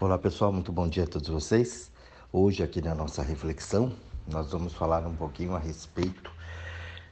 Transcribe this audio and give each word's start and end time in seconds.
Olá 0.00 0.16
pessoal, 0.16 0.50
muito 0.50 0.72
bom 0.72 0.88
dia 0.88 1.04
a 1.04 1.06
todos 1.06 1.28
vocês. 1.28 1.90
Hoje, 2.32 2.62
aqui 2.62 2.80
na 2.80 2.94
nossa 2.94 3.22
reflexão, 3.22 3.94
nós 4.26 4.50
vamos 4.50 4.72
falar 4.72 5.06
um 5.06 5.14
pouquinho 5.14 5.54
a 5.54 5.58
respeito 5.58 6.32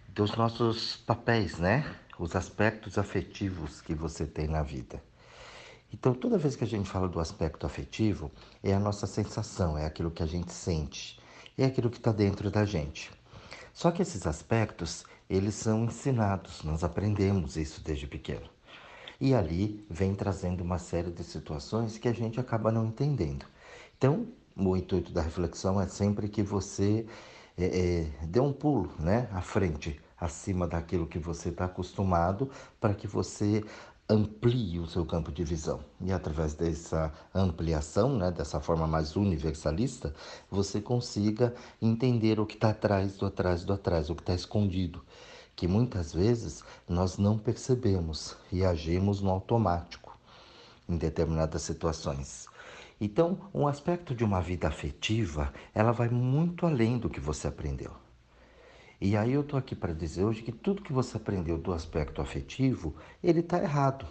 dos 0.08 0.34
nossos 0.36 0.96
papéis, 0.96 1.58
né? 1.58 1.84
Os 2.18 2.34
aspectos 2.34 2.96
afetivos 2.96 3.82
que 3.82 3.94
você 3.94 4.24
tem 4.24 4.48
na 4.48 4.62
vida. 4.62 5.02
Então, 5.92 6.14
toda 6.14 6.38
vez 6.38 6.56
que 6.56 6.64
a 6.64 6.66
gente 6.66 6.88
fala 6.88 7.06
do 7.06 7.20
aspecto 7.20 7.66
afetivo, 7.66 8.30
é 8.64 8.72
a 8.72 8.80
nossa 8.80 9.06
sensação, 9.06 9.76
é 9.76 9.84
aquilo 9.84 10.10
que 10.10 10.22
a 10.22 10.26
gente 10.26 10.50
sente, 10.50 11.20
é 11.58 11.66
aquilo 11.66 11.90
que 11.90 11.98
está 11.98 12.10
dentro 12.10 12.50
da 12.50 12.64
gente. 12.64 13.10
Só 13.74 13.90
que 13.90 14.00
esses 14.00 14.26
aspectos, 14.26 15.04
eles 15.28 15.56
são 15.56 15.84
ensinados, 15.84 16.64
nós 16.64 16.82
aprendemos 16.82 17.58
isso 17.58 17.82
desde 17.84 18.06
pequeno. 18.06 18.48
E 19.20 19.34
ali 19.34 19.84
vem 19.90 20.14
trazendo 20.14 20.62
uma 20.62 20.78
série 20.78 21.10
de 21.10 21.24
situações 21.24 21.98
que 21.98 22.08
a 22.08 22.12
gente 22.12 22.38
acaba 22.38 22.70
não 22.70 22.86
entendendo. 22.86 23.44
Então, 23.96 24.28
o 24.56 24.76
intuito 24.76 25.12
da 25.12 25.20
reflexão 25.20 25.80
é 25.80 25.88
sempre 25.88 26.28
que 26.28 26.42
você 26.42 27.04
é, 27.56 27.64
é, 27.64 28.26
dê 28.26 28.38
um 28.38 28.52
pulo 28.52 28.92
né, 28.98 29.28
à 29.32 29.40
frente, 29.40 30.00
acima 30.20 30.68
daquilo 30.68 31.06
que 31.06 31.18
você 31.18 31.48
está 31.48 31.64
acostumado, 31.64 32.48
para 32.80 32.94
que 32.94 33.08
você 33.08 33.64
amplie 34.08 34.78
o 34.78 34.86
seu 34.86 35.04
campo 35.04 35.32
de 35.32 35.42
visão. 35.42 35.80
E 36.00 36.12
através 36.12 36.54
dessa 36.54 37.12
ampliação, 37.34 38.16
né, 38.16 38.30
dessa 38.30 38.60
forma 38.60 38.86
mais 38.86 39.16
universalista, 39.16 40.14
você 40.48 40.80
consiga 40.80 41.52
entender 41.82 42.38
o 42.38 42.46
que 42.46 42.54
está 42.54 42.70
atrás 42.70 43.16
do 43.16 43.26
atrás 43.26 43.64
do 43.64 43.72
atrás, 43.72 44.10
o 44.10 44.14
que 44.14 44.22
está 44.22 44.34
escondido 44.34 45.02
que 45.58 45.66
muitas 45.66 46.14
vezes 46.14 46.62
nós 46.88 47.18
não 47.18 47.36
percebemos 47.36 48.36
e 48.52 48.64
agimos 48.64 49.20
no 49.20 49.28
automático 49.28 50.16
em 50.88 50.96
determinadas 50.96 51.62
situações. 51.62 52.46
Então, 53.00 53.40
um 53.52 53.66
aspecto 53.66 54.14
de 54.14 54.22
uma 54.22 54.40
vida 54.40 54.68
afetiva, 54.68 55.52
ela 55.74 55.90
vai 55.90 56.08
muito 56.08 56.64
além 56.64 56.96
do 56.96 57.10
que 57.10 57.18
você 57.18 57.48
aprendeu. 57.48 57.90
E 59.00 59.16
aí 59.16 59.32
eu 59.32 59.40
estou 59.40 59.58
aqui 59.58 59.74
para 59.74 59.92
dizer 59.92 60.22
hoje 60.22 60.42
que 60.42 60.52
tudo 60.52 60.80
que 60.80 60.92
você 60.92 61.16
aprendeu 61.16 61.58
do 61.58 61.72
aspecto 61.72 62.22
afetivo, 62.22 62.94
ele 63.20 63.40
está 63.40 63.60
errado. 63.60 64.06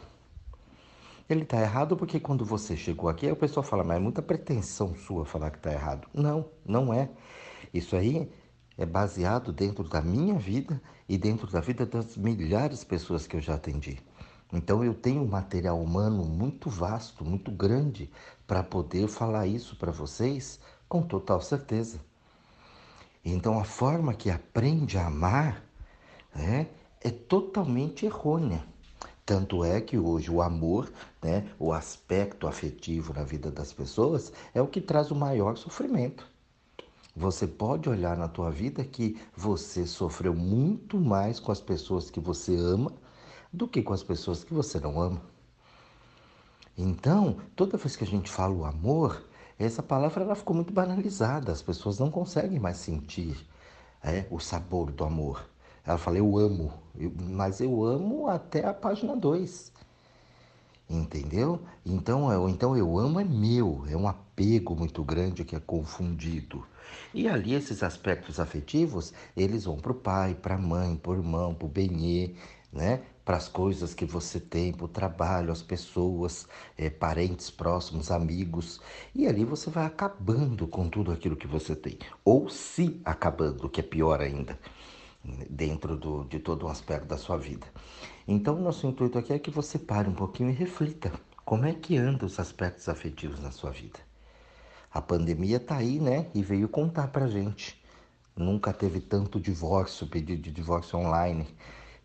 Ele 1.30 1.44
está 1.44 1.62
errado 1.62 1.96
porque 1.96 2.20
quando 2.20 2.44
você 2.44 2.76
chegou 2.76 3.10
aqui, 3.10 3.32
o 3.32 3.38
pessoal 3.38 3.64
fala, 3.64 3.86
mas 3.86 3.96
é 3.96 4.00
muita 4.02 4.22
pretensão 4.22 4.94
sua 4.96 5.24
falar 5.24 5.52
que 5.52 5.60
está 5.60 5.72
errado. 5.72 6.10
Não, 6.14 6.46
não 6.66 6.94
é. 6.94 7.10
Isso 7.74 7.96
aí 7.96 8.30
é 8.78 8.86
baseado 8.86 9.52
dentro 9.52 9.84
da 9.84 10.02
minha 10.02 10.36
vida 10.36 10.82
e 11.10 11.18
dentro 11.18 11.50
da 11.50 11.60
vida 11.60 11.86
das 11.86 12.16
milhares 12.16 12.82
de 12.82 12.86
pessoas 12.86 13.26
que 13.26 13.36
eu 13.36 13.42
já 13.42 13.56
atendi. 13.56 14.00
Então 14.52 14.84
eu 14.84 14.94
tenho 14.94 15.24
um 15.24 15.28
material 15.28 15.82
humano 15.82 16.24
muito 16.24 16.70
vasto, 16.70 17.26
muito 17.26 17.52
grande 17.52 18.10
para 18.46 18.64
poder 18.64 19.08
falar 19.08 19.48
isso 19.48 19.76
para 19.76 19.92
vocês 19.92 20.60
com 20.88 21.02
total 21.02 21.42
certeza. 21.42 22.00
Então 23.26 23.60
a 23.60 23.66
forma 23.66 24.14
que 24.14 24.30
aprende 24.30 24.98
a 24.98 25.08
amar 25.08 25.62
né, 26.34 26.68
é 27.02 27.10
totalmente 27.10 28.06
errônea. 28.06 28.64
Tanto 29.26 29.66
é 29.66 29.82
que 29.82 29.98
hoje 29.98 30.32
o 30.32 30.42
amor, 30.42 30.90
né, 31.22 31.46
o 31.60 31.74
aspecto 31.74 32.48
afetivo 32.48 33.14
na 33.14 33.24
vida 33.24 33.52
das 33.52 33.74
pessoas, 33.74 34.32
é 34.54 34.62
o 34.62 34.68
que 34.68 34.80
traz 34.80 35.12
o 35.12 35.16
maior 35.16 35.58
sofrimento. 35.58 36.26
Você 37.18 37.48
pode 37.48 37.90
olhar 37.90 38.16
na 38.16 38.28
tua 38.28 38.52
vida 38.52 38.84
que 38.84 39.20
você 39.36 39.88
sofreu 39.88 40.36
muito 40.36 41.00
mais 41.00 41.40
com 41.40 41.52
as 41.52 41.60
pessoas 41.60 42.12
que 42.12 42.20
você 42.20 42.56
ama 42.56 42.94
do 43.52 43.68
que 43.68 43.82
com 43.82 43.92
as 43.92 44.04
pessoas 44.04 44.44
que 44.44 44.54
você 44.54 44.80
não 44.80 45.02
ama. 45.02 45.20
Então, 46.78 47.38
toda 47.56 47.76
vez 47.76 47.96
que 47.96 48.04
a 48.04 48.08
gente 48.08 48.30
fala 48.30 48.54
o 48.54 48.66
amor, 48.66 49.26
essa 49.58 49.82
palavra 49.82 50.24
ela 50.24 50.36
ficou 50.36 50.56
muito 50.56 50.72
banalizada. 50.72 51.52
As 51.52 51.64
pessoas 51.64 51.98
não 51.98 52.12
conseguem 52.12 52.60
mais 52.60 52.78
sentir 52.78 53.36
é, 54.04 54.28
o 54.30 54.40
sabor 54.40 54.92
do 54.92 55.04
amor. 55.04 55.44
Ela 55.84 55.98
fala, 55.98 56.20
eu 56.20 56.38
amo, 56.38 56.72
mas 57.20 57.60
eu 57.60 57.84
amo 57.84 58.28
até 58.28 58.64
a 58.64 58.76
página 58.76 59.16
2. 59.16 59.74
Entendeu? 60.88 61.62
Então, 61.84 62.32
eu, 62.32 62.48
então 62.48 62.78
eu 62.78 62.96
amo 63.00 63.20
é 63.20 63.24
meu, 63.24 63.86
é 63.90 63.98
um 63.98 64.08
apego 64.08 64.76
muito 64.76 65.04
grande 65.04 65.44
que 65.44 65.56
é 65.56 65.60
confundido. 65.60 66.64
E 67.14 67.28
ali 67.28 67.54
esses 67.54 67.84
aspectos 67.84 68.40
afetivos, 68.40 69.14
eles 69.36 69.66
vão 69.66 69.78
para 69.78 69.92
o 69.92 69.96
pai, 69.96 70.36
para 70.36 70.56
a 70.56 70.60
mãe, 70.60 70.96
para 70.96 71.12
o 71.12 71.16
irmão, 71.16 71.54
para 71.54 71.66
o 71.66 71.70
benê, 71.70 72.36
né? 72.72 73.02
para 73.28 73.36
as 73.36 73.50
coisas 73.50 73.94
que 73.94 74.06
você 74.06 74.40
tem, 74.40 74.72
para 74.72 74.86
o 74.86 74.88
trabalho, 74.88 75.52
as 75.52 75.62
pessoas, 75.62 76.48
é, 76.78 76.90
parentes 76.90 77.50
próximos, 77.50 78.10
amigos. 78.10 78.80
E 79.14 79.28
ali 79.28 79.44
você 79.44 79.70
vai 79.70 79.86
acabando 79.86 80.66
com 80.66 80.88
tudo 80.88 81.12
aquilo 81.12 81.36
que 81.36 81.46
você 81.46 81.76
tem. 81.76 82.00
Ou 82.24 82.48
se 82.50 83.02
acabando, 83.04 83.68
que 83.68 83.82
é 83.82 83.84
pior 83.84 84.22
ainda 84.22 84.58
dentro 85.50 85.98
do, 85.98 86.24
de 86.24 86.40
todo 86.40 86.66
um 86.66 86.70
aspecto 86.70 87.06
da 87.06 87.18
sua 87.18 87.38
vida. 87.38 87.68
Então, 88.26 88.60
nosso 88.62 88.88
intuito 88.88 89.18
aqui 89.18 89.34
é 89.34 89.40
que 89.40 89.52
você 89.52 89.78
pare 89.78 90.08
um 90.08 90.14
pouquinho 90.14 90.50
e 90.50 90.54
reflita 90.54 91.12
como 91.44 91.66
é 91.66 91.74
que 91.74 91.98
andam 91.98 92.26
os 92.26 92.40
aspectos 92.40 92.88
afetivos 92.88 93.42
na 93.42 93.52
sua 93.52 93.72
vida. 93.72 94.07
A 94.92 95.02
pandemia 95.02 95.58
está 95.58 95.78
aí, 95.78 96.00
né? 96.00 96.28
E 96.34 96.42
veio 96.42 96.68
contar 96.68 97.08
para 97.10 97.28
gente. 97.28 97.82
Nunca 98.36 98.72
teve 98.72 99.00
tanto 99.00 99.40
divórcio, 99.40 100.08
pedido 100.08 100.42
de 100.42 100.52
divórcio 100.52 101.00
online, 101.00 101.48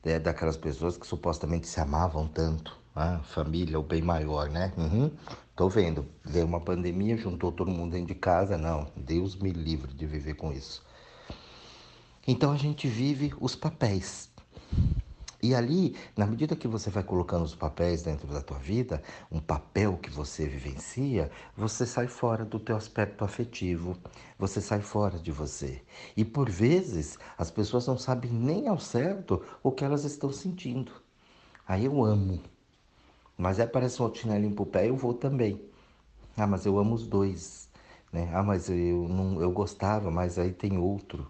né? 0.05 0.19
daquelas 0.19 0.57
pessoas 0.57 0.97
que 0.97 1.07
supostamente 1.07 1.67
se 1.67 1.81
amavam 1.81 2.27
tanto. 2.27 2.77
Ah, 2.95 3.21
família, 3.25 3.79
o 3.79 3.83
bem 3.83 4.03
maior, 4.03 4.51
né? 4.51 4.73
Uhum. 4.77 5.11
Tô 5.57 5.69
vendo. 5.69 6.07
Veio 6.25 6.47
uma 6.47 6.61
pandemia, 6.61 7.17
juntou 7.17 7.51
todo 7.53 7.71
mundo 7.71 7.93
dentro 7.93 8.09
de 8.09 8.15
casa. 8.15 8.59
Não, 8.59 8.87
Deus 8.97 9.37
me 9.37 9.51
livre 9.51 9.93
de 9.95 10.07
viver 10.07 10.35
com 10.35 10.53
isso. 10.53 10.85
Então 12.27 12.53
a 12.53 12.57
gente 12.57 12.87
vive 12.87 13.33
os 13.41 13.57
papéis. 13.57 14.31
E 15.43 15.57
ali, 15.57 15.97
na 16.17 16.25
medida 16.25 16.55
que 16.55 16.69
você 16.69 16.89
vai 16.89 17.03
colocando 17.03 17.43
os 17.43 17.55
papéis 17.55 18.01
dentro 18.03 18.29
da 18.29 18.41
tua 18.41 18.59
vida, 18.59 19.03
um 19.29 19.41
papel 19.41 19.97
que 19.97 20.09
você 20.09 20.47
vivencia, 20.47 21.33
você 21.57 21.85
sai 21.85 22.07
fora 22.07 22.45
do 22.45 22.61
teu 22.61 22.77
aspecto 22.77 23.25
afetivo, 23.25 23.97
você 24.39 24.61
sai 24.61 24.81
fora 24.81 25.19
de 25.19 25.33
você. 25.33 25.83
E 26.17 26.25
por 26.25 26.49
vezes 26.49 27.19
as 27.37 27.51
pessoas 27.51 27.89
não 27.89 27.99
sabem 27.99 28.31
nem 28.31 28.69
ao 28.69 28.79
certo 28.79 29.43
o 29.65 29.73
que 29.73 29.85
elas 29.85 30.05
estão 30.05 30.33
sentindo. 30.33 30.93
Aí 31.67 31.87
eu 31.87 32.05
amo. 32.05 32.41
Mas 33.37 33.59
aí 33.59 33.67
aparece 33.67 34.01
um 34.01 34.15
chinelinho 34.15 34.55
pro 34.55 34.65
pé, 34.65 34.89
eu 34.89 34.97
vou 34.97 35.13
também. 35.13 35.61
Ah, 36.37 36.47
mas 36.47 36.65
eu 36.67 36.79
amo 36.79 36.95
os 36.95 37.05
dois. 37.05 37.69
Né? 38.13 38.31
Ah, 38.33 38.45
mas 38.45 38.69
eu, 38.71 39.09
não, 39.09 39.41
eu 39.43 39.51
gostava, 39.51 40.09
mas 40.09 40.39
aí 40.39 40.53
tem 40.53 40.79
outro. 40.79 41.27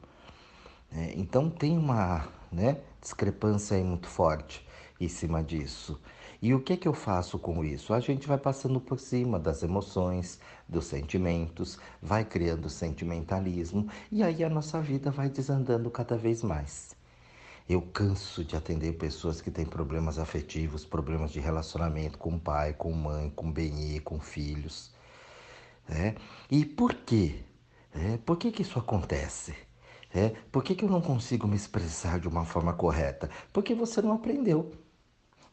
É, 0.93 1.15
então 1.17 1.49
tem 1.49 1.79
uma 1.79 2.29
né, 2.53 2.79
discrepância 3.03 3.77
aí 3.77 3.85
muito 3.85 4.07
forte 4.07 4.67
em 4.99 5.09
cima 5.09 5.43
disso. 5.43 6.01
E 6.41 6.55
o 6.55 6.61
que, 6.61 6.77
que 6.77 6.89
eu 6.89 6.95
faço 6.95 7.39
com 7.39 7.65
isso? 7.65 7.93
A 7.93 8.01
gente 8.01 8.27
vai 8.27 8.39
passando 8.39 8.81
por 8.81 8.99
cima 8.99 9.39
das 9.39 9.63
emoções, 9.63 10.41
dos 10.69 10.87
sentimentos, 10.87 11.79
vai 12.01 12.25
criando 12.25 12.69
sentimentalismo 12.69 13.89
e 14.11 14.23
aí 14.23 14.43
a 14.43 14.49
nossa 14.49 14.81
vida 14.81 15.11
vai 15.11 15.29
desandando 15.29 15.91
cada 15.91 16.17
vez 16.17 16.43
mais. 16.43 16.97
Eu 17.69 17.81
canso 17.81 18.45
de 18.45 18.57
atender 18.57 18.95
pessoas 18.95 19.41
que 19.41 19.51
têm 19.51 19.65
problemas 19.65 20.19
afetivos, 20.19 20.85
problemas 20.85 21.31
de 21.31 21.39
relacionamento 21.39 22.19
com 22.19 22.39
pai, 22.39 22.73
com 22.73 22.93
mãe, 22.93 23.31
com 23.31 23.51
benê, 23.51 24.01
com 24.01 24.19
filhos. 24.19 24.93
Né? 25.89 26.17
E 26.51 26.65
por 26.65 26.93
quê? 26.93 27.45
É, 27.95 28.17
por 28.17 28.37
que, 28.37 28.51
que 28.51 28.63
isso 28.63 28.79
acontece? 28.79 29.55
É, 30.15 30.31
por 30.51 30.63
que, 30.63 30.75
que 30.75 30.85
eu 30.85 30.91
não 30.91 31.01
consigo 31.01 31.47
me 31.49 31.57
expressar 31.57 32.21
de 32.21 32.29
uma 32.29 32.45
forma 32.45 32.75
correta? 32.75 33.31
Porque 33.53 33.75
você 33.75 34.03
não 34.03 34.13
aprendeu. 34.13 34.73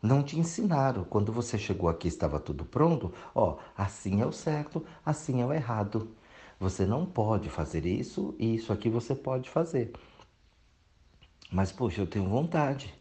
Não 0.02 0.22
te 0.22 0.38
ensinaram. 0.38 1.04
Quando 1.06 1.32
você 1.32 1.58
chegou 1.58 1.90
aqui 1.90 2.08
estava 2.08 2.40
tudo 2.40 2.66
pronto. 2.66 3.14
Ó, 3.34 3.58
assim 3.78 4.22
é 4.22 4.26
o 4.26 4.32
certo, 4.32 4.86
assim 5.06 5.42
é 5.42 5.46
o 5.46 5.54
errado. 5.54 6.10
Você 6.60 6.86
não 6.86 7.06
pode 7.06 7.50
fazer 7.50 7.86
isso 7.86 8.36
e 8.38 8.56
isso 8.56 8.74
aqui 8.74 8.90
você 8.90 9.16
pode 9.16 9.50
fazer. 9.50 9.94
Mas, 11.52 11.72
poxa, 11.72 12.02
eu 12.02 12.08
tenho 12.08 12.28
vontade. 12.28 12.94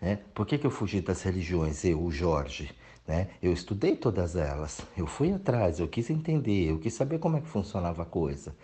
Né? 0.00 0.16
Por 0.34 0.46
que, 0.46 0.58
que 0.58 0.66
eu 0.66 0.70
fugi 0.70 1.00
das 1.02 1.22
religiões, 1.22 1.84
eu, 1.84 2.02
o 2.02 2.10
Jorge? 2.10 2.74
Né? 3.06 3.28
Eu 3.42 3.52
estudei 3.52 3.96
todas 3.96 4.34
elas, 4.34 4.80
eu 4.96 5.06
fui 5.06 5.32
atrás, 5.32 5.78
eu 5.78 5.88
quis 5.88 6.10
entender, 6.10 6.70
eu 6.70 6.78
quis 6.78 6.94
saber 6.94 7.18
como 7.18 7.36
é 7.36 7.40
que 7.40 7.48
funcionava 7.48 8.02
a 8.02 8.06
coisa 8.06 8.54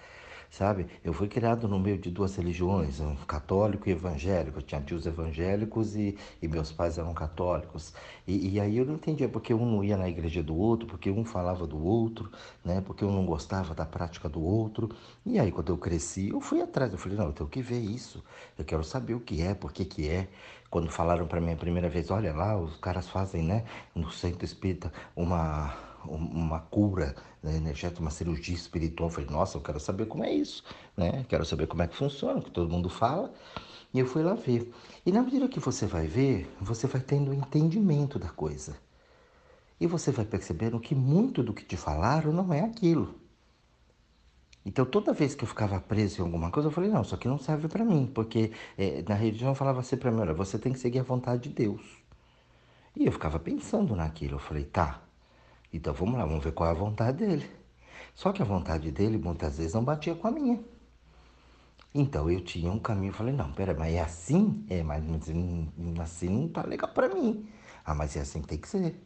sabe? 0.50 0.86
Eu 1.04 1.12
fui 1.12 1.28
criado 1.28 1.68
no 1.68 1.78
meio 1.78 1.98
de 1.98 2.10
duas 2.10 2.36
religiões, 2.36 3.00
um 3.00 3.14
católico 3.16 3.88
e 3.88 3.92
evangélico. 3.92 4.58
Eu 4.58 4.62
tinha 4.62 4.80
tios 4.80 5.06
evangélicos 5.06 5.96
e, 5.96 6.16
e 6.40 6.48
meus 6.48 6.72
pais 6.72 6.98
eram 6.98 7.12
católicos. 7.14 7.94
E, 8.26 8.54
e, 8.54 8.60
aí 8.60 8.78
eu 8.78 8.84
não 8.84 8.94
entendia 8.94 9.28
porque 9.28 9.52
um 9.54 9.64
não 9.64 9.84
ia 9.84 9.96
na 9.96 10.08
igreja 10.08 10.42
do 10.42 10.56
outro, 10.56 10.86
porque 10.86 11.10
um 11.10 11.24
falava 11.24 11.66
do 11.66 11.82
outro, 11.84 12.30
né? 12.64 12.80
Porque 12.80 13.04
um 13.04 13.12
não 13.12 13.26
gostava 13.26 13.74
da 13.74 13.84
prática 13.84 14.28
do 14.28 14.42
outro. 14.42 14.90
E 15.24 15.38
aí 15.38 15.52
quando 15.52 15.70
eu 15.70 15.78
cresci, 15.78 16.30
eu 16.30 16.40
fui 16.40 16.60
atrás. 16.60 16.92
Eu 16.92 16.98
falei, 16.98 17.18
não, 17.18 17.26
eu 17.26 17.32
tenho 17.32 17.48
que 17.48 17.62
ver 17.62 17.80
isso. 17.80 18.22
Eu 18.58 18.64
quero 18.64 18.84
saber 18.84 19.14
o 19.14 19.20
que 19.20 19.42
é, 19.42 19.54
por 19.54 19.72
que 19.72 19.84
que 19.84 20.08
é. 20.08 20.28
Quando 20.70 20.90
falaram 20.90 21.26
para 21.26 21.40
mim 21.40 21.52
a 21.52 21.56
primeira 21.56 21.88
vez, 21.88 22.10
olha 22.10 22.34
lá, 22.34 22.58
os 22.58 22.76
caras 22.78 23.08
fazem, 23.08 23.42
né, 23.42 23.64
no 23.94 24.10
centro 24.10 24.44
espírita 24.44 24.92
uma 25.14 25.74
uma 26.08 26.60
cura 26.60 27.14
né, 27.46 27.56
energética, 27.56 28.00
uma 28.00 28.10
cirurgia 28.10 28.54
espiritual. 28.54 29.08
Eu 29.08 29.14
falei, 29.14 29.30
nossa, 29.30 29.56
eu 29.56 29.62
quero 29.62 29.78
saber 29.78 30.06
como 30.06 30.24
é 30.24 30.32
isso, 30.32 30.64
né? 30.96 31.24
Quero 31.28 31.44
saber 31.44 31.66
como 31.66 31.82
é 31.82 31.86
que 31.86 31.96
funciona, 31.96 32.40
que 32.40 32.50
todo 32.50 32.68
mundo 32.68 32.90
fala. 32.90 33.32
E 33.94 34.00
eu 34.00 34.06
fui 34.06 34.22
lá 34.22 34.34
ver. 34.34 34.72
E 35.06 35.12
na 35.12 35.22
medida 35.22 35.48
que 35.48 35.60
você 35.60 35.86
vai 35.86 36.06
ver, 36.06 36.52
você 36.60 36.86
vai 36.86 37.00
tendo 37.00 37.32
entendimento 37.32 38.18
da 38.18 38.28
coisa. 38.28 38.76
E 39.80 39.86
você 39.86 40.10
vai 40.10 40.24
percebendo 40.24 40.80
que 40.80 40.94
muito 40.94 41.42
do 41.42 41.54
que 41.54 41.64
te 41.64 41.76
falaram 41.76 42.32
não 42.32 42.52
é 42.52 42.60
aquilo. 42.60 43.14
Então, 44.64 44.84
toda 44.84 45.12
vez 45.12 45.34
que 45.34 45.44
eu 45.44 45.48
ficava 45.48 45.78
preso 45.78 46.20
em 46.20 46.24
alguma 46.24 46.50
coisa, 46.50 46.68
eu 46.68 46.72
falei: 46.72 46.90
não, 46.90 47.02
isso 47.02 47.14
aqui 47.14 47.28
não 47.28 47.38
serve 47.38 47.68
para 47.68 47.84
mim, 47.84 48.10
porque 48.12 48.50
é, 48.76 49.02
na 49.08 49.14
religião 49.14 49.54
falava 49.54 49.78
assim 49.78 49.96
para 49.96 50.10
mim: 50.10 50.20
olha, 50.20 50.34
você 50.34 50.58
tem 50.58 50.72
que 50.72 50.78
seguir 50.80 50.98
a 50.98 51.04
vontade 51.04 51.48
de 51.48 51.54
Deus. 51.54 51.82
E 52.96 53.06
eu 53.06 53.12
ficava 53.12 53.38
pensando 53.38 53.94
naquilo. 53.94 54.34
Eu 54.34 54.38
falei: 54.40 54.64
tá, 54.64 55.05
então 55.76 55.94
vamos 55.94 56.18
lá, 56.18 56.24
vamos 56.24 56.44
ver 56.44 56.52
qual 56.52 56.68
é 56.68 56.72
a 56.72 56.74
vontade 56.74 57.18
dele. 57.18 57.50
Só 58.14 58.32
que 58.32 58.42
a 58.42 58.44
vontade 58.44 58.90
dele 58.90 59.18
muitas 59.18 59.58
vezes 59.58 59.74
não 59.74 59.84
batia 59.84 60.14
com 60.14 60.28
a 60.28 60.30
minha. 60.30 60.62
Então 61.94 62.30
eu 62.30 62.42
tinha 62.42 62.70
um 62.70 62.78
caminho, 62.78 63.12
falei, 63.12 63.34
não, 63.34 63.52
pera, 63.52 63.74
mas 63.74 63.94
é 63.94 64.00
assim? 64.00 64.66
É, 64.68 64.82
mas 64.82 65.02
assim 66.00 66.28
não 66.28 66.48
tá 66.48 66.62
legal 66.62 66.90
para 66.90 67.08
mim. 67.08 67.48
Ah, 67.84 67.94
mas 67.94 68.16
é 68.16 68.20
assim 68.20 68.42
que 68.42 68.48
tem 68.48 68.58
que 68.58 68.68
ser. 68.68 69.00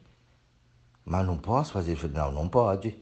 Mas 1.04 1.26
não 1.26 1.38
posso 1.38 1.72
fazer 1.72 1.94
isso? 1.94 2.08
Não, 2.08 2.32
não 2.32 2.48
pode. 2.48 2.96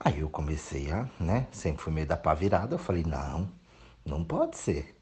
Aí 0.00 0.20
eu 0.20 0.28
comecei 0.30 0.90
a, 0.92 1.08
né, 1.20 1.46
sempre 1.52 1.82
fui 1.82 1.92
meio 1.92 2.06
da 2.06 2.16
pá 2.16 2.34
virada, 2.34 2.74
eu 2.74 2.78
falei, 2.78 3.02
não, 3.04 3.50
não 4.04 4.24
pode 4.24 4.56
ser. 4.56 4.95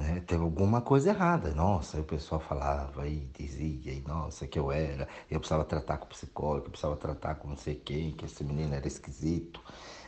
Né? 0.00 0.22
Tem 0.26 0.38
alguma 0.38 0.80
coisa 0.80 1.10
errada. 1.10 1.52
Nossa, 1.52 1.98
aí 1.98 2.02
o 2.02 2.06
pessoal 2.06 2.40
falava 2.40 3.06
e 3.06 3.28
dizia, 3.38 3.92
e 3.92 4.02
nossa, 4.06 4.46
que 4.46 4.58
eu 4.58 4.72
era, 4.72 5.06
eu 5.30 5.38
precisava 5.38 5.62
tratar 5.62 5.98
com 5.98 6.06
psicólogo, 6.06 6.66
eu 6.66 6.70
precisava 6.70 6.96
tratar 6.96 7.34
com 7.34 7.48
não 7.48 7.56
sei 7.56 7.74
quem, 7.74 8.12
que 8.12 8.24
esse 8.24 8.42
menino 8.42 8.74
era 8.74 8.88
esquisito, 8.88 9.60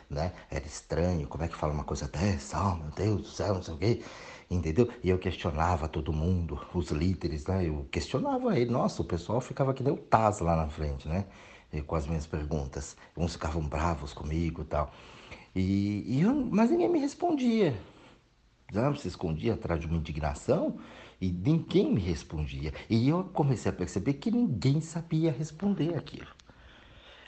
né? 0.09 0.33
Era 0.49 0.65
estranho, 0.65 1.27
como 1.27 1.43
é 1.43 1.47
que 1.47 1.55
fala 1.55 1.73
uma 1.73 1.83
coisa 1.83 2.07
dessa? 2.07 2.59
Oh, 2.59 2.75
meu 2.75 2.89
Deus 2.89 3.21
do 3.21 3.27
céu, 3.27 3.53
não 3.53 3.61
sei 3.61 3.73
o 3.75 3.77
quê. 3.77 4.03
Entendeu? 4.49 4.89
E 5.03 5.09
eu 5.09 5.19
questionava 5.19 5.87
todo 5.87 6.11
mundo, 6.11 6.59
os 6.73 6.89
líderes, 6.89 7.45
né? 7.45 7.67
Eu 7.67 7.87
questionava 7.91 8.57
ele. 8.57 8.71
Nossa, 8.71 9.01
o 9.03 9.05
pessoal 9.05 9.39
ficava 9.41 9.75
que 9.75 9.83
nem 9.83 9.93
o 9.93 9.97
Taz 9.97 10.39
lá 10.39 10.55
na 10.55 10.67
frente, 10.69 11.07
né? 11.07 11.25
E 11.71 11.81
com 11.81 11.95
as 11.95 12.07
minhas 12.07 12.25
perguntas. 12.25 12.97
Uns 13.15 13.33
ficavam 13.33 13.61
bravos 13.61 14.11
comigo 14.13 14.63
e 14.63 14.65
tal. 14.65 14.91
E, 15.55 16.23
mas 16.51 16.71
ninguém 16.71 16.89
me 16.89 16.99
respondia 16.99 17.75
se 18.97 19.07
escondia 19.07 19.53
atrás 19.53 19.79
de 19.79 19.87
uma 19.87 19.97
indignação 19.97 20.77
e 21.21 21.31
ninguém 21.31 21.93
me 21.93 22.01
respondia. 22.01 22.73
E 22.89 23.07
eu 23.07 23.23
comecei 23.25 23.71
a 23.71 23.73
perceber 23.73 24.13
que 24.13 24.31
ninguém 24.31 24.81
sabia 24.81 25.31
responder 25.31 25.95
aquilo. 25.95 26.27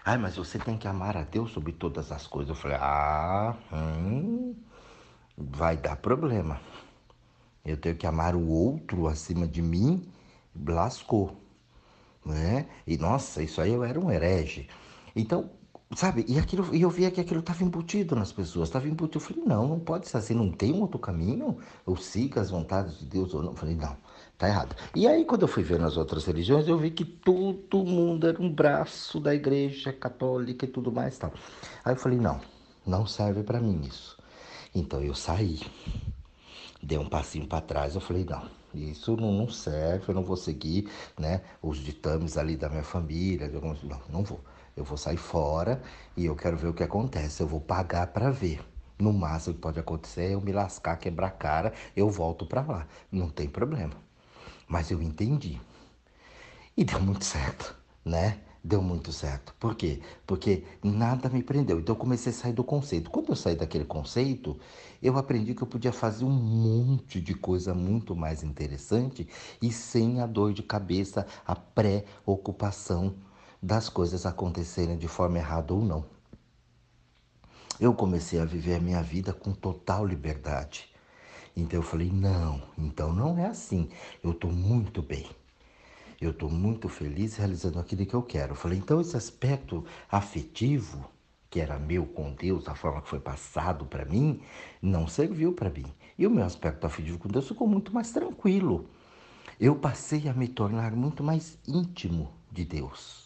Ai, 0.03 0.17
mas 0.17 0.35
você 0.35 0.59
tem 0.59 0.77
que 0.77 0.87
amar 0.87 1.17
a 1.17 1.23
Deus 1.23 1.51
sobre 1.51 1.71
todas 1.71 2.11
as 2.11 2.27
coisas. 2.27 2.49
Eu 2.49 2.55
falei, 2.55 2.77
ah, 2.79 3.55
hum, 3.73 4.55
vai 5.37 5.75
dar 5.75 5.95
problema. 5.95 6.59
Eu 7.63 7.77
tenho 7.77 7.95
que 7.95 8.05
amar 8.05 8.35
o 8.35 8.47
outro 8.47 9.07
acima 9.07 9.47
de 9.47 9.61
mim, 9.61 10.07
lascou. 10.67 11.41
Né? 12.23 12.67
E 12.85 12.97
nossa, 12.97 13.41
isso 13.41 13.59
aí 13.61 13.71
eu 13.71 13.83
era 13.83 13.99
um 13.99 14.11
herege. 14.11 14.67
Então, 15.15 15.49
Sabe? 15.93 16.25
E, 16.27 16.39
aquilo, 16.39 16.73
e 16.75 16.81
eu 16.81 16.89
via 16.89 17.11
que 17.11 17.21
aquilo 17.21 17.41
estava 17.41 17.63
embutido 17.63 18.15
nas 18.15 18.31
pessoas, 18.31 18.69
estava 18.69 18.87
embutido. 18.87 19.17
Eu 19.17 19.21
falei, 19.21 19.43
não, 19.45 19.67
não 19.67 19.79
pode 19.79 20.07
ser 20.07 20.17
assim, 20.17 20.33
não 20.33 20.51
tem 20.51 20.73
um 20.73 20.81
outro 20.81 20.97
caminho? 20.97 21.57
Eu 21.85 21.95
siga 21.95 22.41
as 22.41 22.49
vontades 22.49 22.97
de 22.97 23.05
Deus 23.05 23.33
ou 23.33 23.43
não? 23.43 23.51
Eu 23.51 23.55
falei, 23.55 23.75
não, 23.75 23.95
tá 24.37 24.47
errado. 24.47 24.75
E 24.95 25.07
aí, 25.07 25.23
quando 25.25 25.43
eu 25.43 25.47
fui 25.47 25.63
ver 25.63 25.79
nas 25.79 25.95
outras 25.95 26.25
religiões, 26.25 26.67
eu 26.67 26.77
vi 26.77 26.89
que 26.89 27.05
todo 27.05 27.85
mundo 27.85 28.27
era 28.27 28.41
um 28.41 28.51
braço 28.51 29.19
da 29.19 29.33
igreja 29.35 29.93
católica 29.93 30.65
e 30.65 30.67
tudo 30.67 30.91
mais 30.91 31.17
tal. 31.17 31.31
Aí 31.83 31.93
eu 31.93 31.97
falei, 31.99 32.17
não, 32.17 32.41
não 32.85 33.05
serve 33.05 33.43
para 33.43 33.61
mim 33.61 33.81
isso. 33.85 34.17
Então 34.73 35.01
eu 35.01 35.13
saí, 35.13 35.59
dei 36.81 36.97
um 36.97 37.07
passinho 37.07 37.47
para 37.47 37.61
trás, 37.61 37.95
eu 37.95 38.01
falei, 38.01 38.25
não, 38.25 38.49
isso 38.73 39.15
não, 39.15 39.47
serve, 39.47 40.09
eu 40.09 40.15
não 40.15 40.23
vou 40.23 40.35
seguir 40.35 40.89
né, 41.17 41.41
os 41.61 41.77
ditames 41.77 42.37
ali 42.37 42.57
da 42.57 42.69
minha 42.69 42.83
família, 42.83 43.47
não, 43.47 44.01
não 44.09 44.23
vou. 44.23 44.41
Eu 44.75 44.83
vou 44.83 44.97
sair 44.97 45.17
fora 45.17 45.81
e 46.17 46.25
eu 46.25 46.35
quero 46.35 46.57
ver 46.57 46.67
o 46.67 46.73
que 46.73 46.83
acontece. 46.83 47.41
Eu 47.41 47.47
vou 47.47 47.61
pagar 47.61 48.07
para 48.07 48.29
ver. 48.29 48.61
No 48.97 49.11
máximo 49.11 49.55
que 49.55 49.61
pode 49.61 49.79
acontecer 49.79 50.21
é 50.21 50.33
eu 50.33 50.41
me 50.41 50.51
lascar, 50.51 50.95
quebrar 50.97 51.27
a 51.27 51.31
cara, 51.31 51.73
eu 51.95 52.09
volto 52.09 52.45
para 52.45 52.61
lá. 52.61 52.87
Não 53.11 53.29
tem 53.29 53.47
problema. 53.47 53.93
Mas 54.67 54.89
eu 54.89 55.01
entendi. 55.01 55.59
E 56.77 56.83
deu 56.83 56.99
muito 56.99 57.23
certo, 57.23 57.75
né? 58.03 58.39
Deu 58.63 58.81
muito 58.81 59.11
certo. 59.11 59.53
Por 59.59 59.75
quê? 59.75 60.01
Porque 60.25 60.63
nada 60.83 61.29
me 61.29 61.43
prendeu. 61.43 61.79
Então 61.79 61.93
eu 61.93 61.99
comecei 61.99 62.31
a 62.31 62.35
sair 62.35 62.53
do 62.53 62.63
conceito. 62.63 63.11
Quando 63.11 63.29
eu 63.29 63.35
saí 63.35 63.55
daquele 63.55 63.85
conceito, 63.85 64.57
eu 65.03 65.17
aprendi 65.17 65.53
que 65.53 65.61
eu 65.61 65.67
podia 65.67 65.91
fazer 65.93 66.25
um 66.25 66.31
monte 66.31 67.21
de 67.21 67.33
coisa 67.35 67.73
muito 67.73 68.15
mais 68.15 68.43
interessante 68.43 69.27
e 69.61 69.71
sem 69.71 70.19
a 70.19 70.25
dor 70.25 70.51
de 70.51 70.63
cabeça, 70.63 71.27
a 71.45 71.55
pré-ocupação 71.55 73.13
das 73.65 73.89
coisas 73.89 74.27
acontecerem 74.27 74.95
de 74.95 75.07
forma 75.07 75.39
errada 75.39 75.73
ou 75.73 75.83
não. 75.83 76.05
Eu 77.79 77.95
comecei 77.95 78.39
a 78.39 78.45
viver 78.45 78.79
minha 78.79 79.01
vida 79.01 79.33
com 79.33 79.51
total 79.53 80.05
liberdade. 80.05 80.87
Então 81.57 81.79
eu 81.79 81.83
falei: 81.83 82.11
não, 82.11 82.61
então 82.77 83.11
não 83.11 83.39
é 83.39 83.47
assim. 83.47 83.89
Eu 84.23 84.31
estou 84.31 84.51
muito 84.51 85.01
bem. 85.01 85.27
Eu 86.21 86.29
estou 86.29 86.47
muito 86.47 86.87
feliz 86.87 87.37
realizando 87.37 87.79
aquilo 87.79 88.05
que 88.05 88.13
eu 88.13 88.21
quero. 88.21 88.51
Eu 88.51 88.55
falei: 88.55 88.77
então 88.77 89.01
esse 89.01 89.17
aspecto 89.17 89.83
afetivo, 90.11 91.03
que 91.49 91.59
era 91.59 91.79
meu 91.79 92.05
com 92.05 92.33
Deus, 92.33 92.67
a 92.67 92.75
forma 92.75 93.01
que 93.01 93.09
foi 93.09 93.19
passado 93.19 93.83
para 93.87 94.05
mim, 94.05 94.41
não 94.79 95.07
serviu 95.07 95.53
para 95.53 95.71
mim. 95.71 95.91
E 96.19 96.27
o 96.27 96.29
meu 96.29 96.45
aspecto 96.45 96.85
afetivo 96.85 97.17
com 97.17 97.29
Deus 97.29 97.47
ficou 97.47 97.67
muito 97.67 97.91
mais 97.91 98.11
tranquilo. 98.11 98.87
Eu 99.59 99.75
passei 99.75 100.29
a 100.29 100.33
me 100.35 100.47
tornar 100.47 100.95
muito 100.95 101.23
mais 101.23 101.57
íntimo 101.67 102.31
de 102.51 102.63
Deus 102.63 103.24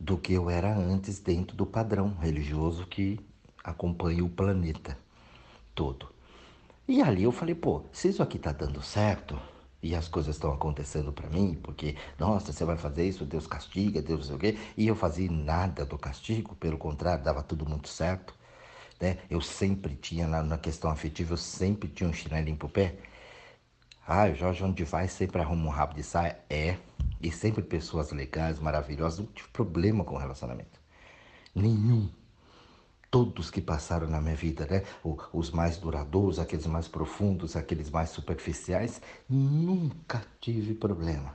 do 0.00 0.16
que 0.16 0.32
eu 0.32 0.48
era 0.48 0.74
antes 0.74 1.18
dentro 1.20 1.54
do 1.54 1.66
padrão 1.66 2.16
religioso 2.20 2.86
que 2.86 3.20
acompanha 3.62 4.24
o 4.24 4.30
planeta 4.30 4.96
todo. 5.74 6.08
E 6.88 7.02
ali 7.02 7.22
eu 7.24 7.32
falei, 7.32 7.54
pô, 7.54 7.82
se 7.92 8.08
isso 8.08 8.22
aqui 8.22 8.38
tá 8.38 8.50
dando 8.50 8.82
certo 8.82 9.38
e 9.82 9.94
as 9.94 10.08
coisas 10.08 10.36
estão 10.36 10.52
acontecendo 10.52 11.12
para 11.12 11.28
mim, 11.28 11.58
porque, 11.62 11.96
nossa, 12.18 12.52
você 12.52 12.64
vai 12.64 12.76
fazer 12.76 13.06
isso, 13.06 13.24
Deus 13.24 13.46
castiga, 13.46 14.02
Deus 14.02 14.20
não 14.20 14.26
sei 14.26 14.36
o 14.36 14.38
quê, 14.38 14.58
e 14.76 14.86
eu 14.86 14.96
fazia 14.96 15.30
nada 15.30 15.84
do 15.84 15.98
castigo, 15.98 16.54
pelo 16.56 16.78
contrário, 16.78 17.22
dava 17.22 17.42
tudo 17.42 17.68
muito 17.68 17.88
certo. 17.88 18.34
Né? 19.00 19.18
Eu 19.30 19.40
sempre 19.40 19.94
tinha, 19.94 20.26
na, 20.26 20.42
na 20.42 20.58
questão 20.58 20.90
afetiva, 20.90 21.34
eu 21.34 21.38
sempre 21.38 21.88
tinha 21.88 22.08
um 22.08 22.12
chinelinho 22.12 22.56
pro 22.56 22.68
pé. 22.68 22.96
Ah, 24.06 24.24
o 24.30 24.34
Jorge, 24.34 24.64
onde 24.64 24.84
vai, 24.84 25.08
sempre 25.08 25.40
arruma 25.40 25.66
um 25.66 25.70
rabo 25.70 25.94
de 25.94 26.02
saia. 26.02 26.38
É, 26.50 26.76
e 27.20 27.30
sempre 27.30 27.62
pessoas 27.62 28.10
legais, 28.12 28.58
maravilhosas, 28.58 29.18
não 29.18 29.26
tive 29.26 29.48
problema 29.48 30.04
com 30.04 30.16
relacionamento. 30.16 30.80
Nenhum. 31.54 32.08
Todos 33.10 33.50
que 33.50 33.60
passaram 33.60 34.08
na 34.08 34.20
minha 34.20 34.36
vida, 34.36 34.66
né? 34.66 34.84
Os 35.32 35.50
mais 35.50 35.76
duradouros, 35.76 36.38
aqueles 36.38 36.66
mais 36.66 36.86
profundos, 36.86 37.56
aqueles 37.56 37.90
mais 37.90 38.10
superficiais, 38.10 39.02
nunca 39.28 40.24
tive 40.40 40.74
problema 40.74 41.34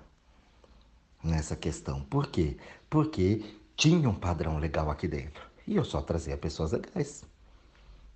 nessa 1.21 1.55
questão. 1.55 2.01
Por 2.01 2.27
quê? 2.27 2.57
Porque 2.89 3.43
tinha 3.75 4.09
um 4.09 4.15
padrão 4.15 4.57
legal 4.57 4.89
aqui 4.89 5.07
dentro. 5.07 5.45
E 5.67 5.75
eu 5.75 5.83
só 5.83 6.01
trazia 6.01 6.37
pessoas 6.37 6.71
legais. 6.71 7.23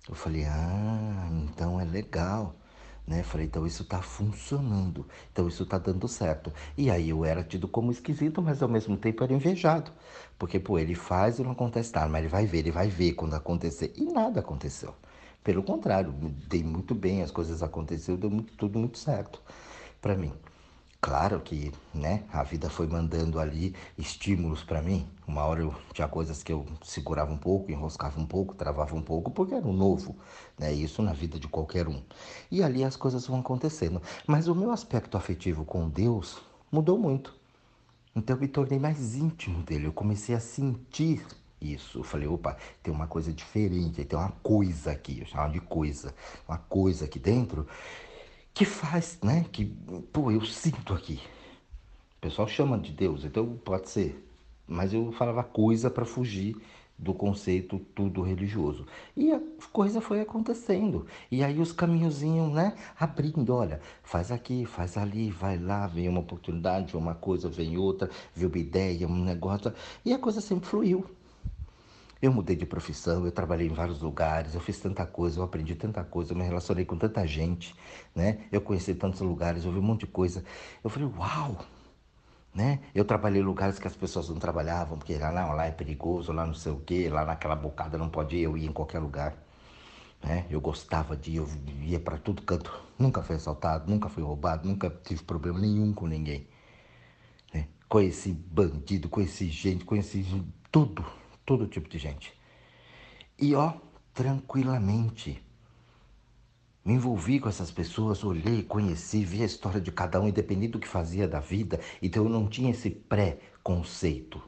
Eu 0.08 0.14
falei, 0.14 0.44
ah, 0.44 1.28
então 1.30 1.78
é 1.80 1.84
legal. 1.84 2.54
Né? 3.10 3.24
Falei, 3.24 3.46
então 3.46 3.66
isso 3.66 3.82
está 3.82 4.00
funcionando, 4.00 5.04
então 5.32 5.48
isso 5.48 5.64
está 5.64 5.78
dando 5.78 6.06
certo. 6.06 6.52
E 6.78 6.88
aí 6.88 7.08
eu 7.10 7.24
era 7.24 7.42
tido 7.42 7.66
como 7.66 7.90
esquisito, 7.90 8.40
mas 8.40 8.62
ao 8.62 8.68
mesmo 8.68 8.96
tempo 8.96 9.24
era 9.24 9.32
invejado. 9.32 9.90
Porque, 10.38 10.60
pô, 10.60 10.78
ele 10.78 10.94
faz 10.94 11.40
e 11.40 11.42
não 11.42 11.50
acontece 11.50 11.92
nada, 11.92 12.08
mas 12.08 12.20
ele 12.20 12.28
vai 12.28 12.46
ver, 12.46 12.58
ele 12.58 12.70
vai 12.70 12.88
ver 12.88 13.14
quando 13.14 13.34
acontecer. 13.34 13.92
E 13.96 14.04
nada 14.04 14.38
aconteceu. 14.38 14.94
Pelo 15.42 15.60
contrário, 15.60 16.12
dei 16.48 16.62
muito 16.62 16.94
bem, 16.94 17.20
as 17.20 17.32
coisas 17.32 17.64
aconteceram, 17.64 18.16
deu 18.16 18.30
muito, 18.30 18.52
tudo 18.56 18.78
muito 18.78 18.96
certo 18.96 19.42
para 20.00 20.14
mim. 20.14 20.32
Claro 21.02 21.40
que, 21.40 21.72
né, 21.94 22.24
a 22.30 22.42
vida 22.42 22.68
foi 22.68 22.86
mandando 22.86 23.40
ali 23.40 23.74
estímulos 23.96 24.62
para 24.62 24.82
mim. 24.82 25.08
Uma 25.26 25.44
hora 25.44 25.62
eu 25.62 25.74
tinha 25.94 26.06
coisas 26.06 26.42
que 26.42 26.52
eu 26.52 26.66
segurava 26.84 27.32
um 27.32 27.38
pouco, 27.38 27.70
enroscava 27.70 28.20
um 28.20 28.26
pouco, 28.26 28.54
travava 28.54 28.94
um 28.94 29.00
pouco, 29.00 29.30
porque 29.30 29.54
era 29.54 29.66
um 29.66 29.72
novo, 29.72 30.14
né? 30.58 30.70
Isso 30.70 31.00
na 31.00 31.14
vida 31.14 31.38
de 31.38 31.48
qualquer 31.48 31.88
um. 31.88 32.02
E 32.50 32.62
ali 32.62 32.84
as 32.84 32.96
coisas 32.96 33.26
vão 33.26 33.40
acontecendo. 33.40 34.02
Mas 34.26 34.46
o 34.46 34.54
meu 34.54 34.70
aspecto 34.70 35.16
afetivo 35.16 35.64
com 35.64 35.88
Deus 35.88 36.38
mudou 36.70 36.98
muito. 36.98 37.34
Então 38.14 38.36
eu 38.36 38.40
me 38.40 38.48
tornei 38.48 38.78
mais 38.78 39.14
íntimo 39.16 39.62
dele. 39.62 39.86
Eu 39.86 39.94
comecei 39.94 40.34
a 40.34 40.40
sentir 40.40 41.24
isso. 41.62 42.00
Eu 42.00 42.04
falei, 42.04 42.28
opa, 42.28 42.58
tem 42.82 42.92
uma 42.92 43.06
coisa 43.06 43.32
diferente, 43.32 44.04
tem 44.04 44.18
uma 44.18 44.32
coisa 44.42 44.90
aqui, 44.90 45.20
eu 45.20 45.26
chamava 45.26 45.52
de 45.52 45.60
coisa, 45.60 46.14
uma 46.46 46.58
coisa 46.58 47.06
aqui 47.06 47.18
dentro 47.18 47.66
que 48.54 48.64
faz, 48.64 49.18
né? 49.22 49.44
Que, 49.52 49.66
pô, 50.12 50.30
eu 50.30 50.44
sinto 50.44 50.92
aqui. 50.94 51.20
O 52.18 52.20
pessoal 52.20 52.48
chama 52.48 52.78
de 52.78 52.92
Deus, 52.92 53.24
então 53.24 53.56
pode 53.64 53.88
ser. 53.90 54.26
mas 54.66 54.94
eu 54.94 55.12
falava 55.12 55.42
coisa 55.44 55.90
para 55.90 56.04
fugir 56.04 56.56
do 56.98 57.14
conceito 57.14 57.78
tudo 57.94 58.22
religioso. 58.22 58.86
E 59.16 59.32
a 59.32 59.40
coisa 59.72 60.00
foi 60.00 60.20
acontecendo. 60.20 61.06
E 61.30 61.42
aí 61.42 61.58
os 61.60 61.72
caminhozinhos, 61.72 62.52
né, 62.52 62.76
abrindo, 62.98 63.54
olha, 63.54 63.80
faz 64.02 64.30
aqui, 64.30 64.66
faz 64.66 64.96
ali, 64.96 65.30
vai 65.30 65.58
lá, 65.58 65.86
vem 65.86 66.08
uma 66.08 66.20
oportunidade, 66.20 66.96
uma 66.96 67.14
coisa, 67.14 67.48
vem 67.48 67.78
outra, 67.78 68.10
vem 68.34 68.46
uma 68.48 68.58
ideia, 68.58 69.08
um 69.08 69.24
negócio, 69.24 69.72
e 70.04 70.12
a 70.12 70.18
coisa 70.18 70.40
sempre 70.40 70.68
fluiu. 70.68 71.06
Eu 72.22 72.32
mudei 72.32 72.54
de 72.54 72.66
profissão, 72.66 73.24
eu 73.24 73.32
trabalhei 73.32 73.66
em 73.66 73.72
vários 73.72 74.02
lugares, 74.02 74.54
eu 74.54 74.60
fiz 74.60 74.78
tanta 74.78 75.06
coisa, 75.06 75.40
eu 75.40 75.44
aprendi 75.44 75.74
tanta 75.74 76.04
coisa, 76.04 76.32
eu 76.32 76.36
me 76.36 76.44
relacionei 76.44 76.84
com 76.84 76.96
tanta 76.96 77.26
gente, 77.26 77.74
né? 78.14 78.40
Eu 78.52 78.60
conheci 78.60 78.94
tantos 78.94 79.20
lugares, 79.20 79.64
eu 79.64 79.72
vi 79.72 79.78
um 79.78 79.82
monte 79.82 80.00
de 80.00 80.06
coisa. 80.08 80.44
Eu 80.84 80.90
falei, 80.90 81.08
uau, 81.16 81.64
né? 82.54 82.80
Eu 82.94 83.06
trabalhei 83.06 83.40
em 83.40 83.44
lugares 83.44 83.78
que 83.78 83.86
as 83.86 83.96
pessoas 83.96 84.28
não 84.28 84.36
trabalhavam, 84.36 84.98
porque 84.98 85.16
lá, 85.16 85.32
não, 85.32 85.52
lá 85.52 85.66
é 85.66 85.70
perigoso, 85.70 86.30
lá 86.30 86.44
não 86.44 86.54
sei 86.54 86.72
o 86.72 86.80
quê, 86.80 87.08
lá 87.08 87.24
naquela 87.24 87.56
bocada 87.56 87.96
não 87.96 88.10
pode 88.10 88.36
ir, 88.36 88.42
eu 88.42 88.56
ia 88.56 88.68
em 88.68 88.72
qualquer 88.72 88.98
lugar. 88.98 89.34
Né? 90.22 90.46
Eu 90.50 90.60
gostava 90.60 91.16
de 91.16 91.32
ir, 91.32 91.36
eu 91.36 91.48
ia 91.82 91.98
para 91.98 92.18
todo 92.18 92.42
canto. 92.42 92.70
Nunca 92.98 93.22
fui 93.22 93.36
assaltado, 93.36 93.90
nunca 93.90 94.10
fui 94.10 94.22
roubado, 94.22 94.68
nunca 94.68 94.90
tive 94.90 95.22
problema 95.22 95.58
nenhum 95.58 95.94
com 95.94 96.06
ninguém. 96.06 96.46
Né? 97.54 97.66
Conheci 97.88 98.32
bandido, 98.32 99.08
conheci 99.08 99.48
gente, 99.48 99.84
conheci 99.86 100.44
tudo, 100.70 101.04
todo 101.50 101.66
tipo 101.66 101.88
de 101.88 101.98
gente. 101.98 102.32
E 103.36 103.56
ó, 103.56 103.72
tranquilamente 104.14 105.42
me 106.84 106.94
envolvi 106.94 107.40
com 107.40 107.48
essas 107.48 107.72
pessoas, 107.72 108.22
olhei, 108.22 108.62
conheci, 108.62 109.24
vi 109.24 109.42
a 109.42 109.46
história 109.46 109.80
de 109.80 109.90
cada 109.90 110.20
um, 110.20 110.28
independente 110.28 110.70
do 110.70 110.78
que 110.78 110.86
fazia 110.86 111.26
da 111.26 111.40
vida, 111.40 111.80
então 112.00 112.22
eu 112.22 112.30
não 112.30 112.48
tinha 112.48 112.70
esse 112.70 112.88
pré-conceito. 112.88 114.40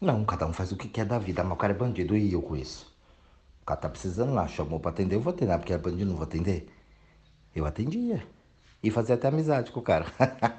Não, 0.00 0.24
cada 0.24 0.44
um 0.44 0.52
faz 0.52 0.72
o 0.72 0.76
que 0.76 0.88
quer 0.88 1.06
da 1.06 1.20
vida, 1.20 1.44
mas 1.44 1.52
o 1.52 1.56
cara 1.56 1.72
é 1.72 1.76
bandido 1.76 2.16
e 2.16 2.32
eu 2.32 2.42
com 2.42 2.56
isso. 2.56 2.92
O 3.62 3.64
cara 3.64 3.80
tá 3.80 3.88
precisando 3.88 4.34
lá, 4.34 4.48
chamou 4.48 4.80
para 4.80 4.90
atender, 4.90 5.14
eu 5.14 5.20
vou 5.20 5.32
atender, 5.32 5.56
porque 5.56 5.72
é 5.72 5.78
bandido, 5.78 6.10
não 6.10 6.16
vou 6.16 6.24
atender. 6.24 6.68
Eu 7.54 7.64
atendia. 7.64 8.26
E 8.82 8.90
fazia 8.90 9.14
até 9.14 9.28
amizade 9.28 9.70
com 9.70 9.78
o 9.78 9.84
cara. 9.84 10.06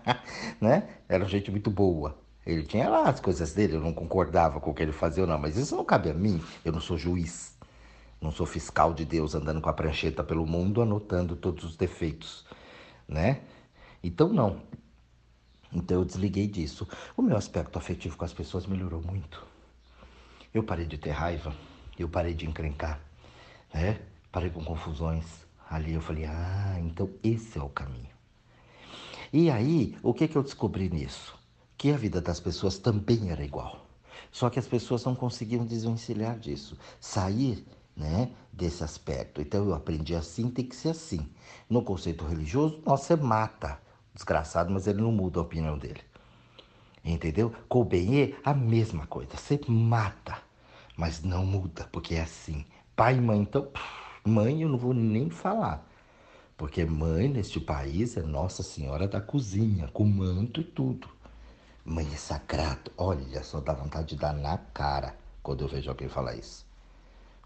né? 0.61 0.87
Era 1.09 1.25
gente 1.25 1.51
muito 1.51 1.69
boa. 1.69 2.17
Ele 2.45 2.63
tinha 2.63 2.89
lá 2.89 3.07
as 3.07 3.19
coisas 3.19 3.53
dele, 3.53 3.75
eu 3.75 3.81
não 3.81 3.93
concordava 3.93 4.59
com 4.59 4.71
o 4.71 4.73
que 4.73 4.81
ele 4.81 4.91
fazia 4.91 5.25
não, 5.25 5.37
mas 5.37 5.57
isso 5.57 5.75
não 5.75 5.85
cabe 5.85 6.09
a 6.09 6.13
mim, 6.13 6.41
eu 6.65 6.71
não 6.71 6.81
sou 6.81 6.97
juiz. 6.97 7.55
Não 8.19 8.31
sou 8.31 8.45
fiscal 8.45 8.93
de 8.93 9.03
Deus 9.03 9.33
andando 9.33 9.61
com 9.61 9.69
a 9.69 9.73
prancheta 9.73 10.23
pelo 10.23 10.45
mundo 10.45 10.81
anotando 10.81 11.35
todos 11.35 11.63
os 11.63 11.75
defeitos, 11.75 12.45
né? 13.07 13.41
Então 14.03 14.29
não. 14.29 14.61
Então 15.73 15.97
eu 15.99 16.05
desliguei 16.05 16.47
disso. 16.47 16.87
O 17.17 17.21
meu 17.21 17.35
aspecto 17.35 17.79
afetivo 17.79 18.17
com 18.17 18.25
as 18.25 18.33
pessoas 18.33 18.67
melhorou 18.67 19.01
muito. 19.01 19.43
Eu 20.53 20.63
parei 20.63 20.85
de 20.85 20.97
ter 20.99 21.11
raiva, 21.11 21.55
eu 21.97 22.07
parei 22.07 22.33
de 22.35 22.45
encrencar, 22.45 22.99
né? 23.73 23.99
Parei 24.31 24.51
com 24.51 24.63
confusões. 24.63 25.25
Ali 25.67 25.93
eu 25.93 26.01
falei: 26.01 26.25
"Ah, 26.25 26.77
então 26.79 27.09
esse 27.23 27.57
é 27.57 27.63
o 27.63 27.69
caminho". 27.69 28.11
E 29.33 29.49
aí, 29.49 29.97
o 30.03 30.13
que 30.13 30.27
que 30.27 30.35
eu 30.35 30.43
descobri 30.43 30.89
nisso? 30.89 31.40
Que 31.81 31.91
a 31.91 31.97
vida 31.97 32.21
das 32.21 32.39
pessoas 32.39 32.77
também 32.77 33.31
era 33.31 33.43
igual. 33.43 33.87
Só 34.31 34.51
que 34.51 34.59
as 34.59 34.67
pessoas 34.67 35.03
não 35.03 35.15
conseguiam 35.15 35.65
desvencilhar 35.65 36.37
disso. 36.37 36.77
Sair 36.99 37.65
né, 37.97 38.29
desse 38.53 38.83
aspecto. 38.83 39.41
Então 39.41 39.65
eu 39.65 39.73
aprendi 39.73 40.13
assim, 40.13 40.51
tem 40.51 40.63
que 40.63 40.75
ser 40.75 40.89
assim. 40.89 41.27
No 41.67 41.81
conceito 41.81 42.23
religioso, 42.23 42.83
nossa, 42.85 43.15
você 43.15 43.23
mata 43.23 43.79
o 44.11 44.15
desgraçado, 44.15 44.71
mas 44.71 44.85
ele 44.85 45.01
não 45.01 45.11
muda 45.11 45.39
a 45.39 45.41
opinião 45.41 45.75
dele. 45.75 46.01
Entendeu? 47.03 47.51
Com 47.67 47.81
o 47.81 47.83
Benê, 47.83 48.35
a 48.43 48.53
mesma 48.53 49.07
coisa. 49.07 49.35
Você 49.35 49.59
mata, 49.67 50.37
mas 50.95 51.23
não 51.23 51.43
muda, 51.43 51.89
porque 51.91 52.13
é 52.13 52.21
assim. 52.21 52.63
Pai 52.95 53.17
e 53.17 53.21
mãe, 53.21 53.39
então, 53.39 53.69
mãe 54.23 54.61
eu 54.61 54.69
não 54.69 54.77
vou 54.77 54.93
nem 54.93 55.31
falar. 55.31 55.83
Porque 56.55 56.85
mãe 56.85 57.27
neste 57.27 57.59
país 57.59 58.17
é 58.17 58.21
Nossa 58.21 58.61
Senhora 58.61 59.07
da 59.07 59.19
Cozinha, 59.19 59.87
com 59.87 60.05
manto 60.05 60.61
e 60.61 60.63
tudo. 60.63 61.09
Mãe 61.83 62.07
é 62.13 62.15
sagrado. 62.15 62.91
Olha, 62.95 63.43
só 63.43 63.59
dá 63.59 63.73
vontade 63.73 64.09
de 64.09 64.15
dar 64.15 64.33
na 64.33 64.57
cara 64.57 65.17
quando 65.41 65.63
eu 65.63 65.67
vejo 65.67 65.89
alguém 65.89 66.07
falar 66.07 66.35
isso. 66.35 66.63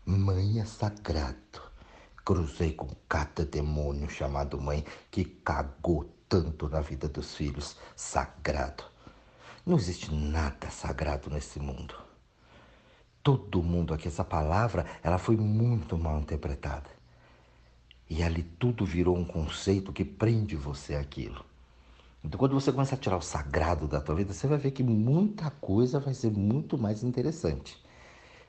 Mãe 0.06 0.60
é 0.60 0.66
sagrado. 0.66 1.62
Cruzei 2.26 2.74
com 2.74 2.90
cada 3.08 3.46
demônio 3.46 4.10
chamado 4.10 4.60
mãe 4.60 4.84
que 5.10 5.24
cagou 5.24 6.10
tanto 6.28 6.68
na 6.68 6.82
vida 6.82 7.08
dos 7.08 7.34
filhos. 7.34 7.78
Sagrado. 7.96 8.84
Não 9.66 9.78
existe 9.78 10.14
nada 10.14 10.70
sagrado 10.70 11.30
nesse 11.30 11.58
mundo. 11.58 11.96
Todo 13.24 13.64
mundo 13.64 13.94
aqui, 13.94 14.08
essa 14.10 14.24
palavra, 14.24 14.86
ela 15.02 15.18
foi 15.18 15.38
muito 15.38 15.98
mal 15.98 16.20
interpretada. 16.20 16.90
E 18.10 18.22
ali 18.22 18.44
tudo 18.44 18.86
virou 18.86 19.18
um 19.18 19.26
conceito 19.26 19.94
que 19.94 20.04
prende 20.04 20.56
você 20.56 20.96
àquilo. 20.96 21.44
Então, 22.26 22.40
quando 22.40 22.60
você 22.60 22.72
começa 22.72 22.96
a 22.96 22.98
tirar 22.98 23.18
o 23.18 23.22
sagrado 23.22 23.88
da 23.88 24.02
tua 24.02 24.16
vida, 24.16 24.34
você 24.34 24.48
vai 24.48 24.58
ver 24.58 24.72
que 24.72 24.82
muita 24.82 25.52
coisa 25.52 26.00
vai 26.00 26.16
ser 26.16 26.32
muito 26.32 26.76
mais 26.76 27.04
interessante 27.04 27.78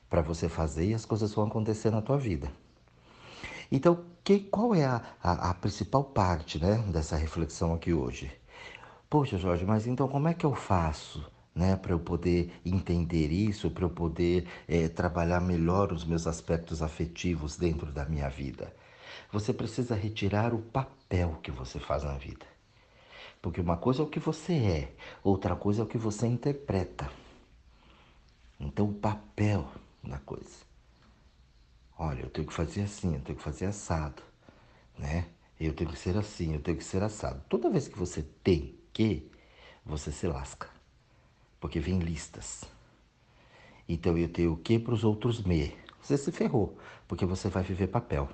para 0.09 0.19
você 0.19 0.49
fazer 0.49 0.87
e 0.87 0.93
as 0.95 1.05
coisas 1.05 1.31
vão 1.31 1.45
acontecer 1.45 1.91
na 1.91 2.01
tua 2.01 2.17
vida. 2.17 2.51
Então, 3.71 4.03
que, 4.23 4.39
qual 4.39 4.73
é 4.73 4.83
a, 4.83 5.03
a, 5.21 5.51
a 5.51 5.53
principal 5.53 6.03
parte 6.03 6.57
né, 6.57 6.77
dessa 6.91 7.15
reflexão 7.15 7.71
aqui 7.71 7.93
hoje? 7.93 8.31
Poxa, 9.07 9.37
Jorge, 9.37 9.63
mas 9.63 9.85
então 9.85 10.07
como 10.07 10.27
é 10.27 10.33
que 10.33 10.45
eu 10.45 10.55
faço 10.55 11.23
né, 11.53 11.75
para 11.75 11.91
eu 11.91 11.99
poder 11.99 12.59
entender 12.65 13.27
isso, 13.31 13.69
para 13.69 13.85
eu 13.85 13.91
poder 13.91 14.47
é, 14.67 14.87
trabalhar 14.87 15.39
melhor 15.39 15.93
os 15.93 16.03
meus 16.03 16.25
aspectos 16.25 16.81
afetivos 16.81 17.57
dentro 17.57 17.91
da 17.91 18.05
minha 18.05 18.27
vida? 18.27 18.73
Você 19.31 19.53
precisa 19.53 19.93
retirar 19.93 20.51
o 20.51 20.59
papel 20.59 21.37
que 21.43 21.51
você 21.51 21.79
faz 21.79 22.03
na 22.03 22.17
vida. 22.17 22.56
Porque 23.47 23.61
uma 23.61 23.77
coisa 23.77 24.01
é 24.01 24.03
o 24.03 24.09
que 24.09 24.19
você 24.19 24.53
é, 24.55 24.93
outra 25.23 25.55
coisa 25.55 25.81
é 25.81 25.85
o 25.85 25.87
que 25.87 25.97
você 25.97 26.27
interpreta. 26.27 27.09
Então, 28.59 28.89
o 28.89 28.93
papel 28.93 29.65
da 30.03 30.17
coisa. 30.19 30.65
Olha, 31.97 32.23
eu 32.23 32.29
tenho 32.29 32.45
que 32.45 32.53
fazer 32.53 32.81
assim, 32.81 33.15
eu 33.15 33.21
tenho 33.21 33.37
que 33.37 33.43
fazer 33.43 33.67
assado, 33.67 34.21
né? 34.99 35.29
Eu 35.57 35.73
tenho 35.73 35.89
que 35.89 35.97
ser 35.97 36.17
assim, 36.17 36.55
eu 36.55 36.61
tenho 36.61 36.75
que 36.77 36.83
ser 36.83 37.01
assado. 37.01 37.41
Toda 37.47 37.69
vez 37.69 37.87
que 37.87 37.97
você 37.97 38.21
tem 38.43 38.77
que, 38.91 39.31
você 39.85 40.11
se 40.11 40.27
lasca. 40.27 40.67
Porque 41.57 41.79
vem 41.79 41.99
listas. 41.99 42.65
Então 43.87 44.17
eu 44.17 44.27
tenho 44.27 44.51
o 44.51 44.57
que 44.57 44.77
para 44.77 44.93
os 44.93 45.05
outros 45.05 45.41
me. 45.41 45.73
Você 46.01 46.17
se 46.17 46.33
ferrou, 46.33 46.77
porque 47.07 47.25
você 47.25 47.47
vai 47.47 47.63
viver 47.63 47.87
papel. 47.87 48.27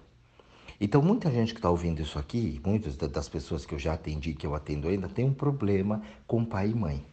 Então 0.80 1.01
muita 1.01 1.32
gente 1.32 1.53
que 1.53 1.60
está 1.60 1.70
ouvindo 1.70 2.01
isso 2.01 2.18
aqui, 2.18 2.60
muitas 2.65 2.96
das 2.98 3.30
pessoas 3.30 3.65
que 3.65 3.74
eu 3.74 3.80
já 3.80 3.94
atendi, 3.94 4.34
que 4.34 4.46
eu 4.46 4.56
atendo 4.56 4.88
ainda, 4.88 5.08
tem 5.08 5.25
um 5.25 5.34
problema 5.34 6.01
com 6.27 6.44
pai 6.44 6.70
e 6.70 6.75
mãe. 6.75 7.06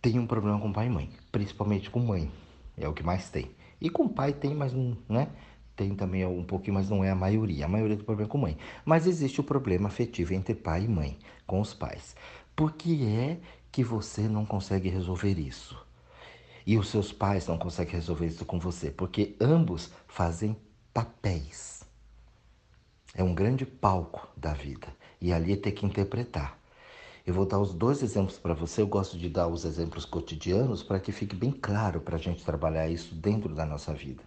Tem 0.00 0.18
um 0.18 0.26
problema 0.26 0.58
com 0.58 0.72
pai 0.72 0.86
e 0.86 0.90
mãe, 0.90 1.10
principalmente 1.30 1.90
com 1.90 2.00
mãe. 2.00 2.30
É 2.76 2.88
o 2.88 2.92
que 2.92 3.02
mais 3.02 3.28
tem. 3.28 3.50
E 3.80 3.90
com 3.90 4.08
pai 4.08 4.32
tem, 4.32 4.54
mas 4.54 4.72
não, 4.72 4.96
né? 5.08 5.28
Tem 5.76 5.94
também 5.94 6.24
um 6.26 6.44
pouquinho, 6.44 6.74
mas 6.74 6.90
não 6.90 7.02
é 7.02 7.10
a 7.10 7.14
maioria. 7.14 7.64
A 7.64 7.68
maioria 7.68 7.96
do 7.96 8.04
problema 8.04 8.28
é 8.28 8.30
com 8.30 8.38
mãe. 8.38 8.56
Mas 8.84 9.06
existe 9.06 9.40
o 9.40 9.44
problema 9.44 9.88
afetivo 9.88 10.34
entre 10.34 10.54
pai 10.54 10.84
e 10.84 10.88
mãe, 10.88 11.18
com 11.46 11.60
os 11.60 11.72
pais. 11.72 12.14
Por 12.54 12.72
que 12.72 13.06
é 13.06 13.38
que 13.72 13.82
você 13.82 14.22
não 14.22 14.44
consegue 14.44 14.88
resolver 14.88 15.38
isso? 15.38 15.78
E 16.66 16.76
os 16.76 16.88
seus 16.88 17.12
pais 17.12 17.46
não 17.46 17.56
conseguem 17.56 17.94
resolver 17.94 18.26
isso 18.26 18.44
com 18.44 18.58
você? 18.58 18.90
Porque 18.90 19.34
ambos 19.40 19.90
fazem 20.06 20.54
papéis. 20.92 21.84
É 23.14 23.22
um 23.22 23.34
grande 23.34 23.66
palco 23.66 24.28
da 24.36 24.52
vida. 24.52 24.88
E 25.20 25.32
ali 25.32 25.52
é 25.52 25.56
ter 25.56 25.72
que 25.72 25.84
interpretar. 25.84 26.58
Eu 27.26 27.34
vou 27.34 27.44
dar 27.44 27.58
os 27.58 27.74
dois 27.74 28.02
exemplos 28.02 28.38
para 28.38 28.54
você. 28.54 28.80
Eu 28.82 28.86
gosto 28.86 29.18
de 29.18 29.28
dar 29.28 29.48
os 29.48 29.64
exemplos 29.64 30.04
cotidianos 30.04 30.82
para 30.82 31.00
que 31.00 31.12
fique 31.12 31.36
bem 31.36 31.52
claro 31.52 32.00
para 32.00 32.16
a 32.16 32.18
gente 32.18 32.44
trabalhar 32.44 32.88
isso 32.88 33.14
dentro 33.14 33.54
da 33.54 33.66
nossa 33.66 33.92
vida. 33.92 34.22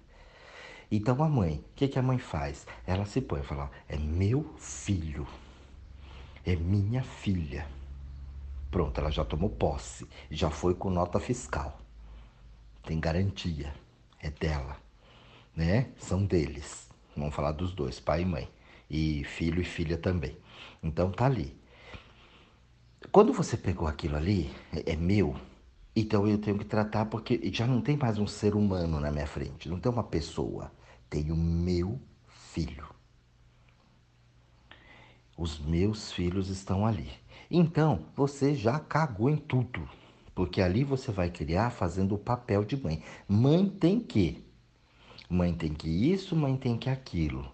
Então 0.92 1.24
a 1.24 1.28
mãe, 1.28 1.56
o 1.56 1.76
que, 1.76 1.88
que 1.88 1.98
a 1.98 2.04
mãe 2.04 2.20
faz? 2.20 2.68
Ela 2.86 3.06
se 3.06 3.20
põe 3.20 3.42
e 3.42 3.44
fala: 3.44 3.72
é 3.90 3.98
meu 3.98 4.54
filho, 4.60 5.28
é 6.46 6.56
minha 6.56 7.02
filha. 7.02 7.68
Pronto, 8.70 9.00
ela 9.00 9.10
já 9.10 9.26
tomou 9.26 9.50
posse, 9.50 10.08
já 10.30 10.50
foi 10.50 10.76
com 10.76 10.90
nota 10.90 11.20
fiscal. 11.20 11.80
Tem 12.84 13.00
garantia, 13.00 13.74
é 14.20 14.30
dela, 14.30 14.78
né? 15.56 15.92
São 15.98 16.26
deles. 16.26 16.90
Vamos 17.16 17.36
falar 17.36 17.52
dos 17.52 17.74
dois, 17.74 18.00
pai 18.00 18.22
e 18.22 18.26
mãe, 18.26 18.50
e 18.90 19.24
filho 19.24 19.62
e 19.62 19.66
filha 19.66 19.98
também. 19.98 20.38
Então 20.82 21.12
tá 21.12 21.26
ali. 21.26 21.56
Quando 23.12 23.34
você 23.34 23.56
pegou 23.58 23.88
aquilo 23.88 24.16
ali, 24.16 24.52
é, 24.72 24.94
é 24.94 24.96
meu, 24.96 25.36
então 25.96 26.28
eu 26.28 26.38
tenho 26.38 26.58
que 26.58 26.66
tratar 26.66 27.06
porque 27.06 27.40
já 27.54 27.68
não 27.68 27.82
tem 27.82 27.96
mais 27.96 28.18
um 28.18 28.26
ser 28.26 28.56
humano 28.56 29.00
na 29.00 29.12
minha 29.12 29.28
frente, 29.28 29.70
não 29.70 29.80
tem 29.80 29.92
uma 29.92 30.04
pessoa, 30.04 30.72
tem 31.10 31.32
o 31.32 31.36
meu 31.38 32.02
filho. 32.28 32.88
Os 35.38 35.60
meus 35.60 36.12
filhos 36.12 36.50
estão 36.50 36.86
ali. 36.86 37.10
Então, 37.50 38.06
você 38.16 38.56
já 38.56 38.80
cagou 38.80 39.30
em 39.30 39.38
tudo. 39.38 39.88
Porque 40.34 40.62
ali 40.62 40.84
você 40.84 41.12
vai 41.12 41.30
criar 41.30 41.70
fazendo 41.70 42.16
o 42.16 42.20
papel 42.20 42.64
de 42.64 42.76
mãe. 42.78 43.04
Mãe 43.28 43.68
tem 43.70 44.00
que. 44.00 44.44
Mãe 45.34 45.52
tem 45.52 45.74
que 45.74 45.90
isso, 45.90 46.36
mãe 46.36 46.56
tem 46.56 46.78
que 46.78 46.88
aquilo. 46.92 47.52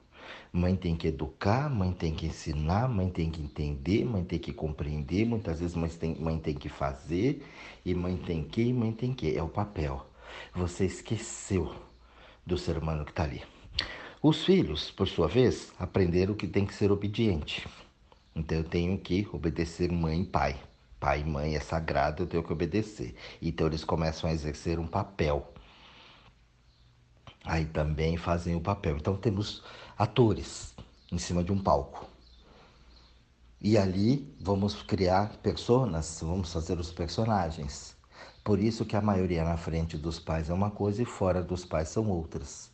Mãe 0.51 0.75
tem 0.75 0.97
que 0.97 1.07
educar, 1.07 1.69
mãe 1.69 1.93
tem 1.93 2.13
que 2.13 2.25
ensinar, 2.25 2.89
mãe 2.89 3.09
tem 3.09 3.31
que 3.31 3.41
entender, 3.41 4.03
mãe 4.03 4.21
tem 4.21 4.37
que 4.37 4.51
compreender. 4.51 5.25
Muitas 5.25 5.61
vezes 5.61 5.77
mãe 5.77 5.89
tem, 5.89 6.13
mãe 6.15 6.37
tem 6.37 6.55
que 6.55 6.67
fazer, 6.67 7.41
e 7.85 7.95
mãe 7.95 8.17
tem 8.17 8.43
que, 8.43 8.63
e 8.63 8.73
mãe 8.73 8.91
tem 8.91 9.13
que. 9.13 9.33
É 9.33 9.41
o 9.41 9.47
papel. 9.47 10.05
Você 10.53 10.87
esqueceu 10.87 11.73
do 12.45 12.57
ser 12.57 12.77
humano 12.77 13.05
que 13.05 13.11
está 13.11 13.23
ali. 13.23 13.43
Os 14.21 14.43
filhos, 14.43 14.91
por 14.91 15.07
sua 15.07 15.29
vez, 15.29 15.71
aprenderam 15.79 16.33
que 16.33 16.47
tem 16.47 16.65
que 16.65 16.73
ser 16.73 16.91
obediente. 16.91 17.65
Então 18.35 18.57
eu 18.57 18.65
tenho 18.65 18.97
que 18.97 19.25
obedecer 19.31 19.89
mãe 19.89 20.23
e 20.23 20.25
pai. 20.25 20.59
Pai 20.99 21.21
e 21.21 21.23
mãe 21.23 21.55
é 21.55 21.61
sagrado, 21.61 22.23
eu 22.23 22.27
tenho 22.27 22.43
que 22.43 22.51
obedecer. 22.51 23.15
Então 23.41 23.67
eles 23.67 23.85
começam 23.85 24.29
a 24.29 24.33
exercer 24.33 24.79
um 24.79 24.85
papel. 24.85 25.53
Aí 27.49 27.65
também 27.65 28.15
fazem 28.15 28.55
o 28.55 28.61
papel. 28.61 28.97
Então 28.97 29.17
temos 29.17 29.63
atores 29.97 30.75
em 31.11 31.17
cima 31.17 31.43
de 31.43 31.51
um 31.51 31.57
palco. 31.57 32.07
E 33.59 33.75
ali 33.75 34.31
vamos 34.39 34.83
criar 34.83 35.35
personas, 35.37 36.19
vamos 36.21 36.53
fazer 36.53 36.79
os 36.79 36.91
personagens. 36.91 37.97
Por 38.43 38.59
isso 38.59 38.85
que 38.85 38.95
a 38.95 39.01
maioria 39.01 39.43
na 39.43 39.57
frente 39.57 39.97
dos 39.97 40.19
pais 40.19 40.51
é 40.51 40.53
uma 40.53 40.69
coisa 40.69 41.01
e 41.01 41.05
fora 41.05 41.41
dos 41.41 41.65
pais 41.65 41.89
são 41.89 42.07
outras. 42.07 42.71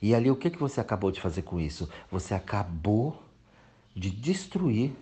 E 0.00 0.14
ali 0.14 0.30
o 0.30 0.36
que, 0.36 0.48
que 0.48 0.58
você 0.58 0.80
acabou 0.80 1.10
de 1.10 1.20
fazer 1.20 1.42
com 1.42 1.60
isso? 1.60 1.86
Você 2.10 2.32
acabou 2.32 3.22
de 3.94 4.10
destruir 4.10 4.96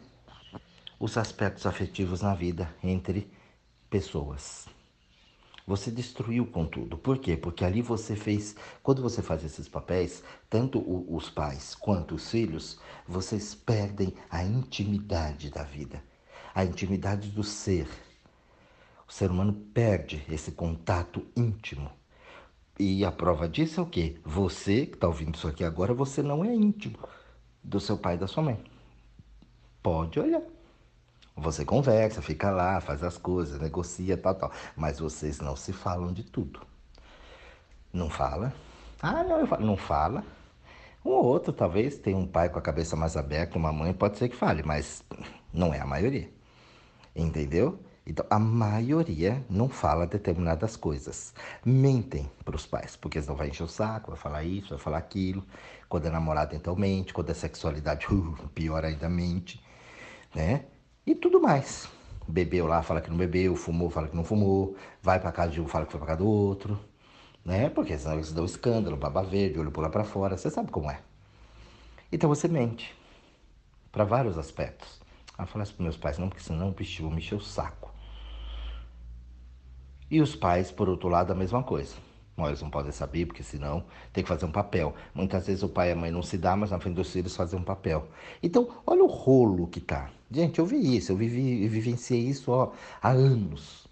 os 0.98 1.16
aspectos 1.16 1.64
afetivos 1.64 2.22
na 2.22 2.34
vida 2.34 2.74
entre 2.82 3.30
pessoas. 3.88 4.66
Você 5.72 5.90
destruiu 5.90 6.44
com 6.44 6.66
tudo. 6.66 6.98
Por 6.98 7.16
quê? 7.16 7.34
Porque 7.34 7.64
ali 7.64 7.80
você 7.80 8.14
fez. 8.14 8.54
Quando 8.82 9.00
você 9.00 9.22
faz 9.22 9.42
esses 9.42 9.66
papéis, 9.66 10.22
tanto 10.50 10.78
os 11.10 11.30
pais 11.30 11.74
quanto 11.74 12.14
os 12.14 12.30
filhos, 12.30 12.78
vocês 13.08 13.54
perdem 13.54 14.12
a 14.28 14.44
intimidade 14.44 15.48
da 15.48 15.62
vida, 15.62 16.04
a 16.54 16.62
intimidade 16.62 17.30
do 17.30 17.42
ser. 17.42 17.88
O 19.08 19.12
ser 19.14 19.30
humano 19.30 19.54
perde 19.72 20.22
esse 20.28 20.52
contato 20.52 21.24
íntimo. 21.34 21.90
E 22.78 23.02
a 23.02 23.10
prova 23.10 23.48
disso 23.48 23.80
é 23.80 23.82
o 23.82 23.86
quê? 23.86 24.20
Você 24.26 24.84
que 24.84 24.96
está 24.96 25.06
ouvindo 25.06 25.36
isso 25.36 25.48
aqui 25.48 25.64
agora, 25.64 25.94
você 25.94 26.22
não 26.22 26.44
é 26.44 26.54
íntimo 26.54 26.98
do 27.64 27.80
seu 27.80 27.96
pai 27.96 28.16
e 28.16 28.18
da 28.18 28.26
sua 28.26 28.42
mãe. 28.42 28.62
Pode 29.82 30.20
olhar. 30.20 30.42
Você 31.36 31.64
conversa, 31.64 32.20
fica 32.20 32.50
lá, 32.50 32.80
faz 32.80 33.02
as 33.02 33.16
coisas, 33.16 33.60
negocia, 33.60 34.16
tal, 34.16 34.34
tal. 34.34 34.52
Mas 34.76 34.98
vocês 34.98 35.40
não 35.40 35.56
se 35.56 35.72
falam 35.72 36.12
de 36.12 36.22
tudo. 36.22 36.60
Não 37.92 38.10
fala? 38.10 38.52
Ah, 39.00 39.24
não, 39.24 39.40
eu 39.40 39.46
falo. 39.46 39.66
Não 39.66 39.76
fala. 39.76 40.24
Um 41.04 41.10
ou 41.10 41.24
outro, 41.24 41.52
talvez, 41.52 41.98
tem 41.98 42.14
um 42.14 42.26
pai 42.26 42.48
com 42.48 42.58
a 42.58 42.62
cabeça 42.62 42.94
mais 42.94 43.16
aberta, 43.16 43.58
uma 43.58 43.72
mãe, 43.72 43.92
pode 43.92 44.18
ser 44.18 44.28
que 44.28 44.36
fale, 44.36 44.62
mas 44.62 45.02
não 45.52 45.74
é 45.74 45.80
a 45.80 45.86
maioria. 45.86 46.30
Entendeu? 47.14 47.78
Então, 48.06 48.26
a 48.30 48.38
maioria 48.38 49.44
não 49.48 49.68
fala 49.68 50.06
determinadas 50.06 50.76
coisas. 50.76 51.34
Mentem 51.64 52.30
para 52.44 52.56
os 52.56 52.66
pais, 52.66 52.96
porque 52.96 53.20
senão 53.20 53.36
vai 53.36 53.48
encher 53.48 53.62
o 53.64 53.68
saco, 53.68 54.10
vai 54.10 54.18
falar 54.18 54.44
isso, 54.44 54.70
vai 54.70 54.78
falar 54.78 54.98
aquilo. 54.98 55.44
Quando 55.88 56.06
é 56.06 56.10
namorado, 56.10 56.54
então 56.54 56.74
mente. 56.76 57.12
Quando 57.12 57.30
é 57.30 57.34
sexualidade, 57.34 58.06
uh, 58.06 58.48
pior 58.54 58.84
ainda 58.84 59.08
mente. 59.08 59.62
Né? 60.34 60.64
E 61.06 61.14
tudo 61.14 61.40
mais. 61.40 61.88
Bebeu 62.28 62.66
lá, 62.66 62.82
fala 62.82 63.00
que 63.00 63.10
não 63.10 63.16
bebeu, 63.16 63.56
fumou, 63.56 63.90
fala 63.90 64.06
que 64.08 64.16
não 64.16 64.24
fumou, 64.24 64.76
vai 65.02 65.18
para 65.18 65.32
casa 65.32 65.50
de 65.50 65.60
um, 65.60 65.66
fala 65.66 65.84
que 65.84 65.90
foi 65.90 65.98
para 65.98 66.08
casa 66.08 66.18
do 66.20 66.28
outro, 66.28 66.78
né? 67.44 67.68
Porque 67.68 67.98
senão 67.98 68.14
eles 68.14 68.32
dão 68.32 68.44
escândalo, 68.44 68.96
baba 68.96 69.22
verde, 69.22 69.58
olho 69.58 69.72
pula 69.72 69.90
para 69.90 70.04
fora, 70.04 70.36
você 70.36 70.48
sabe 70.48 70.70
como 70.70 70.90
é. 70.90 71.00
Então 72.12 72.28
você 72.28 72.46
mente 72.46 72.94
para 73.90 74.04
vários 74.04 74.38
aspectos. 74.38 75.00
Ah, 75.36 75.46
falar 75.46 75.64
isso 75.64 75.74
para 75.74 75.82
meus 75.82 75.96
pais, 75.96 76.18
não, 76.18 76.28
porque 76.28 76.42
senão 76.42 76.68
o 76.68 76.72
bicho 76.72 77.08
me 77.10 77.16
encher 77.16 77.34
o 77.34 77.40
saco. 77.40 77.90
E 80.10 80.20
os 80.20 80.36
pais, 80.36 80.70
por 80.70 80.88
outro 80.88 81.08
lado, 81.08 81.32
a 81.32 81.34
mesma 81.34 81.62
coisa. 81.62 81.96
Eles 82.46 82.62
não 82.62 82.70
podem 82.70 82.92
saber, 82.92 83.26
porque 83.26 83.42
senão 83.42 83.84
tem 84.12 84.22
que 84.22 84.28
fazer 84.28 84.44
um 84.44 84.52
papel. 84.52 84.94
Muitas 85.14 85.46
vezes 85.46 85.62
o 85.62 85.68
pai 85.68 85.90
e 85.90 85.92
a 85.92 85.96
mãe 85.96 86.10
não 86.10 86.22
se 86.22 86.38
dá, 86.38 86.56
mas 86.56 86.70
na 86.70 86.78
frente 86.78 86.94
dos 86.94 87.12
filhos 87.12 87.36
fazem 87.36 87.58
um 87.58 87.62
papel. 87.62 88.08
Então, 88.42 88.68
olha 88.86 89.02
o 89.02 89.06
rolo 89.06 89.66
que 89.66 89.80
tá. 89.80 90.10
Gente, 90.30 90.58
eu 90.58 90.66
vi 90.66 90.96
isso, 90.96 91.12
eu 91.12 91.16
vivi, 91.16 91.66
vivenciei 91.68 92.20
isso 92.20 92.50
ó, 92.50 92.72
há 93.00 93.10
anos. 93.10 93.86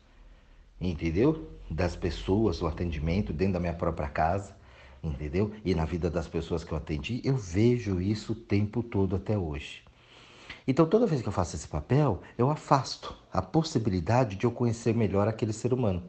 Entendeu? 0.81 1.51
Das 1.71 1.95
pessoas, 1.95 2.63
o 2.63 2.67
atendimento 2.67 3.33
dentro 3.33 3.55
da 3.55 3.61
minha 3.61 3.75
própria 3.75 4.09
casa, 4.09 4.57
entendeu? 5.03 5.53
E 5.65 5.75
na 5.75 5.85
vida 5.85 6.11
das 6.11 6.27
pessoas 6.27 6.65
que 6.65 6.73
eu 6.73 6.79
atendi, 6.79 7.21
eu 7.25 7.37
vejo 7.37 8.01
isso 8.01 8.33
o 8.33 8.37
tempo 8.37 8.83
todo 8.83 9.17
até 9.17 9.37
hoje. 9.37 9.83
Então, 10.67 10.87
toda 10.87 11.07
vez 11.07 11.21
que 11.21 11.29
eu 11.29 11.33
faço 11.33 11.57
esse 11.57 11.69
papel, 11.69 12.21
eu 12.39 12.51
afasto 12.51 13.15
a 13.33 13.43
possibilidade 13.43 14.37
de 14.37 14.45
eu 14.45 14.51
conhecer 14.51 14.95
melhor 14.95 15.29
aquele 15.29 15.53
ser 15.53 15.73
humano 15.73 16.03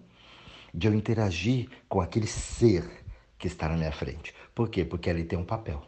de 0.74 0.88
eu 0.88 0.94
interagir 0.94 1.70
com 1.88 2.02
aquele 2.02 2.28
ser 2.28 3.04
que 3.38 3.48
está 3.48 3.68
na 3.68 3.76
minha 3.76 3.92
frente. 3.92 4.34
Por 4.54 4.70
quê? 4.70 4.86
Porque 4.86 5.10
ali 5.10 5.24
tem 5.24 5.38
um 5.38 5.44
papel. 5.44 5.82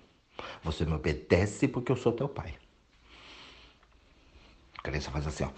Você 0.63 0.85
me 0.85 0.93
obedece 0.93 1.67
porque 1.67 1.91
eu 1.91 1.95
sou 1.95 2.11
teu 2.11 2.27
pai. 2.27 2.53
A 4.79 4.81
criança 4.81 5.11
faz 5.11 5.27
assim, 5.27 5.43
ó. 5.43 5.49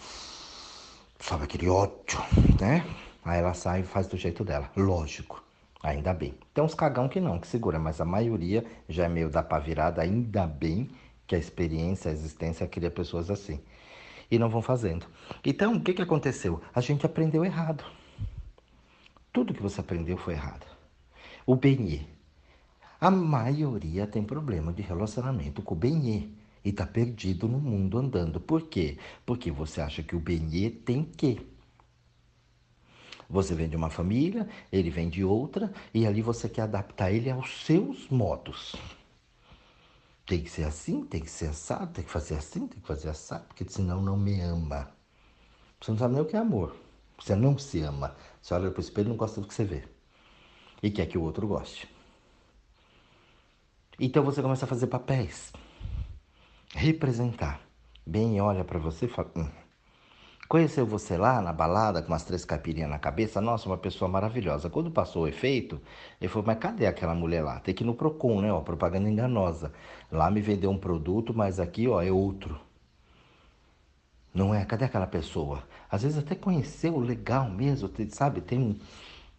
Sobe 1.19 1.45
aquele 1.45 1.69
ódio, 1.69 2.19
né? 2.59 2.85
Aí 3.23 3.39
ela 3.39 3.53
sai 3.53 3.81
e 3.81 3.83
faz 3.83 4.07
do 4.07 4.17
jeito 4.17 4.43
dela. 4.43 4.69
Lógico. 4.75 5.43
Ainda 5.81 6.13
bem. 6.13 6.33
Tem 6.53 6.63
uns 6.63 6.73
cagão 6.73 7.07
que 7.07 7.19
não, 7.19 7.39
que 7.39 7.47
segura, 7.47 7.79
mas 7.79 8.01
a 8.01 8.05
maioria 8.05 8.65
já 8.89 9.05
é 9.05 9.09
meio 9.09 9.29
da 9.29 9.41
pá 9.41 9.59
virada. 9.59 10.01
Ainda 10.01 10.45
bem 10.45 10.89
que 11.25 11.35
a 11.35 11.39
experiência, 11.39 12.11
a 12.11 12.13
existência 12.13 12.67
cria 12.67 12.91
pessoas 12.91 13.29
assim. 13.31 13.59
E 14.29 14.37
não 14.37 14.49
vão 14.49 14.61
fazendo. 14.61 15.05
Então, 15.43 15.75
o 15.75 15.81
que, 15.81 15.93
que 15.93 16.01
aconteceu? 16.01 16.61
A 16.73 16.81
gente 16.81 17.05
aprendeu 17.05 17.45
errado. 17.45 17.83
Tudo 19.35 19.53
que 19.53 19.61
você 19.61 19.81
aprendeu 19.81 20.15
foi 20.15 20.33
errado. 20.33 20.65
O 21.45 21.57
benê. 21.57 22.05
A 23.01 23.11
maioria 23.11 24.07
tem 24.07 24.23
problema 24.23 24.71
de 24.71 24.81
relacionamento 24.81 25.61
com 25.61 25.75
o 25.75 25.77
benê 25.77 26.29
e 26.63 26.69
está 26.69 26.87
perdido 26.87 27.45
no 27.45 27.59
mundo 27.59 27.97
andando. 27.97 28.39
Por 28.39 28.61
quê? 28.69 28.97
Porque 29.25 29.51
você 29.51 29.81
acha 29.81 30.01
que 30.01 30.15
o 30.15 30.21
benê 30.21 30.69
tem 30.69 31.03
que. 31.03 31.45
Você 33.29 33.53
vem 33.53 33.67
de 33.67 33.75
uma 33.75 33.89
família, 33.89 34.47
ele 34.71 34.89
vem 34.89 35.09
de 35.09 35.21
outra, 35.21 35.69
e 35.93 36.07
ali 36.07 36.21
você 36.21 36.47
quer 36.47 36.61
adaptar 36.61 37.11
ele 37.11 37.29
aos 37.29 37.65
seus 37.65 38.07
modos. 38.07 38.73
Tem 40.25 40.41
que 40.41 40.49
ser 40.49 40.63
assim, 40.63 41.03
tem 41.03 41.19
que 41.19 41.29
ser 41.29 41.47
assado, 41.47 41.91
tem 41.91 42.05
que 42.05 42.09
fazer 42.09 42.35
assim, 42.35 42.67
tem 42.67 42.79
que 42.79 42.87
fazer 42.87 43.09
assado, 43.09 43.43
porque 43.47 43.65
senão 43.67 44.01
não 44.01 44.15
me 44.15 44.39
ama. 44.39 44.89
Você 45.81 45.91
não 45.91 45.97
sabe 45.97 46.13
nem 46.13 46.23
o 46.23 46.25
que 46.25 46.37
é 46.37 46.39
amor. 46.39 46.84
Você 47.17 47.35
não 47.35 47.57
se 47.57 47.81
ama. 47.81 48.15
Você 48.41 48.53
olha 48.53 48.69
para 48.69 48.79
o 48.79 48.83
espelho 48.83 49.07
e 49.07 49.09
não 49.09 49.17
gosta 49.17 49.41
do 49.41 49.47
que 49.47 49.53
você 49.53 49.63
vê. 49.63 49.83
E 50.83 50.91
quer 50.91 51.05
que 51.05 51.17
o 51.17 51.23
outro 51.23 51.47
goste. 51.47 51.89
Então 53.99 54.23
você 54.23 54.41
começa 54.41 54.65
a 54.65 54.67
fazer 54.67 54.87
papéis. 54.87 55.53
Representar. 56.73 57.61
Bem, 58.05 58.39
olha 58.41 58.63
para 58.63 58.77
você 58.77 59.05
e 59.05 59.09
fala. 59.09 59.31
Hum. 59.35 59.49
Conheceu 60.47 60.85
você 60.85 61.17
lá 61.17 61.41
na 61.41 61.51
balada 61.51 62.03
com 62.03 62.09
umas 62.09 62.23
três 62.23 62.45
caipirinhas 62.45 62.89
na 62.89 62.99
cabeça? 62.99 63.41
Nossa, 63.41 63.67
uma 63.67 63.77
pessoa 63.77 64.07
maravilhosa. 64.07 64.69
Quando 64.69 64.91
passou 64.91 65.23
o 65.23 65.27
efeito, 65.27 65.81
ele 66.21 66.29
falou: 66.29 66.45
Mas 66.45 66.59
cadê 66.59 66.85
aquela 66.85 67.15
mulher 67.15 67.43
lá? 67.43 67.59
Tem 67.59 67.73
que 67.73 67.83
ir 67.83 67.87
no 67.87 67.95
Procon, 67.95 68.41
né? 68.41 68.53
Ó, 68.53 68.61
propaganda 68.61 69.09
enganosa. 69.09 69.73
Lá 70.11 70.29
me 70.29 70.41
vendeu 70.41 70.69
um 70.69 70.77
produto, 70.77 71.33
mas 71.33 71.59
aqui, 71.59 71.87
ó, 71.87 71.99
é 72.01 72.11
outro. 72.11 72.59
Não 74.35 74.53
é? 74.53 74.65
Cadê 74.65 74.83
aquela 74.83 75.07
pessoa? 75.07 75.63
Às 75.89 76.03
vezes 76.03 76.17
até 76.17 76.35
conheceu 76.35 76.99
legal 76.99 77.49
mesmo, 77.49 77.89
sabe? 78.09 78.41
Tem 78.41 78.59
um, 78.59 78.77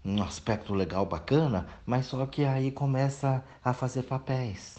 um 0.03 0.23
aspecto 0.23 0.73
legal 0.75 1.05
bacana, 1.05 1.69
mas 1.85 2.07
só 2.07 2.25
que 2.27 2.45
aí 2.47 2.73
começa 2.73 3.45
a 3.63 3.75
fazer 3.75 4.05
papéis. 4.05 4.79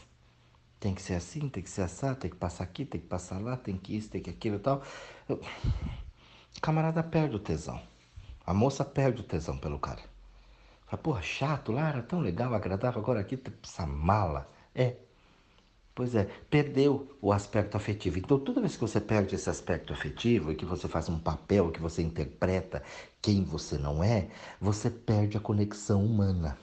Tem 0.79 0.95
que 0.95 1.01
ser 1.03 1.13
assim, 1.13 1.47
tem 1.49 1.61
que 1.61 1.69
ser 1.69 1.83
assim, 1.83 2.15
tem 2.15 2.31
que 2.31 2.35
passar 2.35 2.63
aqui, 2.63 2.83
tem 2.83 2.99
que 2.99 3.07
passar 3.07 3.39
lá, 3.39 3.55
tem 3.57 3.77
que 3.77 3.95
isso, 3.95 4.09
tem 4.09 4.21
que 4.21 4.29
aquilo 4.31 4.55
e 4.55 4.59
tal. 4.59 4.81
O 5.29 6.61
camarada 6.61 7.03
perde 7.03 7.35
o 7.35 7.39
tesão. 7.39 7.79
A 8.45 8.53
moça 8.53 8.83
perde 8.83 9.21
o 9.21 9.23
tesão 9.23 9.57
pelo 9.57 9.77
cara. 9.79 10.01
Fala, 10.87 11.01
porra, 11.03 11.21
chato 11.21 11.71
lá, 11.71 11.89
era 11.89 12.01
tão 12.01 12.19
legal, 12.19 12.53
agradável, 12.55 13.01
agora 13.01 13.19
aqui, 13.19 13.39
essa 13.63 13.85
mala. 13.85 14.49
É, 14.73 14.95
Pois 15.97 16.13
é, 16.13 16.25
perdeu 16.47 17.17
o 17.19 17.33
aspecto 17.33 17.75
afetivo. 17.75 18.19
Então, 18.19 18.37
toda 18.37 18.61
vez 18.61 18.75
que 18.75 18.81
você 18.81 19.01
perde 19.01 19.33
esse 19.33 19.49
aspecto 19.49 19.91
afetivo 19.91 20.51
e 20.51 20.55
que 20.55 20.63
você 20.63 20.87
faz 20.87 21.09
um 21.09 21.17
papel, 21.17 21.71
que 21.71 21.81
você 21.81 22.03
interpreta 22.03 22.83
quem 23.19 23.43
você 23.43 23.79
não 23.79 24.03
é, 24.03 24.29
você 24.61 24.91
perde 24.91 25.37
a 25.37 25.39
conexão 25.39 26.05
humana. 26.05 26.55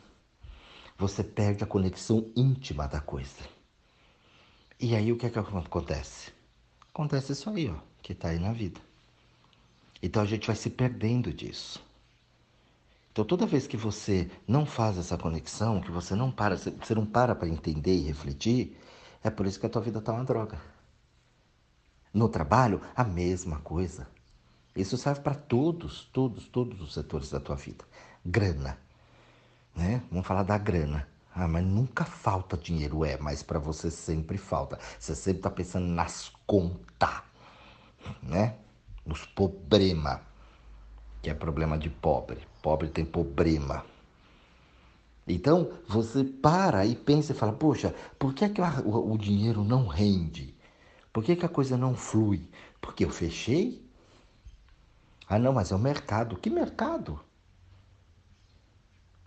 Você 0.96 1.24
perde 1.24 1.64
a 1.64 1.66
conexão 1.66 2.30
íntima 2.36 2.86
da 2.86 3.00
coisa. 3.00 3.42
E 4.78 4.94
aí 4.94 5.10
o 5.10 5.16
que 5.16 5.26
é 5.26 5.30
que 5.30 5.38
acontece? 5.40 6.30
Acontece 6.92 7.32
isso 7.32 7.50
aí, 7.50 7.68
ó, 7.68 7.80
que 8.00 8.12
está 8.12 8.28
aí 8.28 8.38
na 8.38 8.52
vida. 8.52 8.80
Então 10.00 10.22
a 10.22 10.26
gente 10.26 10.46
vai 10.46 10.54
se 10.54 10.70
perdendo 10.70 11.32
disso. 11.32 11.84
Então 13.10 13.24
toda 13.24 13.46
vez 13.46 13.66
que 13.66 13.76
você 13.76 14.30
não 14.46 14.64
faz 14.64 14.96
essa 14.96 15.18
conexão, 15.18 15.80
que 15.80 15.90
você 15.90 16.14
não 16.14 16.30
para, 16.30 16.56
você 16.56 16.94
não 16.94 17.04
para 17.04 17.34
para 17.34 17.48
entender 17.48 17.96
e 17.96 18.02
refletir, 18.02 18.76
é 19.24 19.30
por 19.30 19.46
isso 19.46 19.58
que 19.58 19.64
a 19.64 19.70
tua 19.70 19.80
vida 19.80 19.98
está 20.00 20.12
uma 20.12 20.22
droga. 20.22 20.60
No 22.12 22.28
trabalho, 22.28 22.80
a 22.94 23.02
mesma 23.02 23.58
coisa. 23.60 24.06
Isso 24.76 24.98
serve 24.98 25.22
para 25.22 25.34
todos, 25.34 26.04
todos, 26.12 26.46
todos 26.46 26.80
os 26.80 26.92
setores 26.92 27.30
da 27.30 27.40
tua 27.40 27.56
vida. 27.56 27.84
Grana, 28.24 28.78
né? 29.74 30.02
Vamos 30.10 30.26
falar 30.26 30.42
da 30.42 30.58
grana. 30.58 31.08
Ah, 31.34 31.48
mas 31.48 31.64
nunca 31.64 32.04
falta 32.04 32.56
dinheiro, 32.56 33.04
é, 33.04 33.16
mas 33.16 33.42
para 33.42 33.58
você 33.58 33.90
sempre 33.90 34.36
falta. 34.36 34.78
Você 34.98 35.14
sempre 35.14 35.38
está 35.38 35.50
pensando 35.50 35.86
nas 35.86 36.30
contas, 36.46 37.22
né? 38.22 38.56
Nos 39.06 39.24
problemas, 39.24 40.20
que 41.22 41.30
é 41.30 41.34
problema 41.34 41.78
de 41.78 41.88
pobre. 41.88 42.46
Pobre 42.62 42.88
tem 42.88 43.04
problema. 43.04 43.84
Então, 45.26 45.72
você 45.88 46.22
para 46.24 46.84
e 46.84 46.94
pensa 46.94 47.32
e 47.32 47.36
fala, 47.36 47.52
poxa, 47.52 47.94
por 48.18 48.34
que, 48.34 48.44
é 48.44 48.48
que 48.48 48.60
o, 48.60 49.12
o 49.12 49.18
dinheiro 49.18 49.64
não 49.64 49.86
rende? 49.86 50.54
Por 51.12 51.24
que, 51.24 51.36
que 51.36 51.46
a 51.46 51.48
coisa 51.48 51.76
não 51.76 51.94
flui? 51.94 52.48
Porque 52.80 53.04
eu 53.04 53.10
fechei? 53.10 53.82
Ah, 55.28 55.38
não, 55.38 55.52
mas 55.52 55.72
é 55.72 55.74
o 55.74 55.78
mercado. 55.78 56.36
Que 56.36 56.50
mercado? 56.50 57.20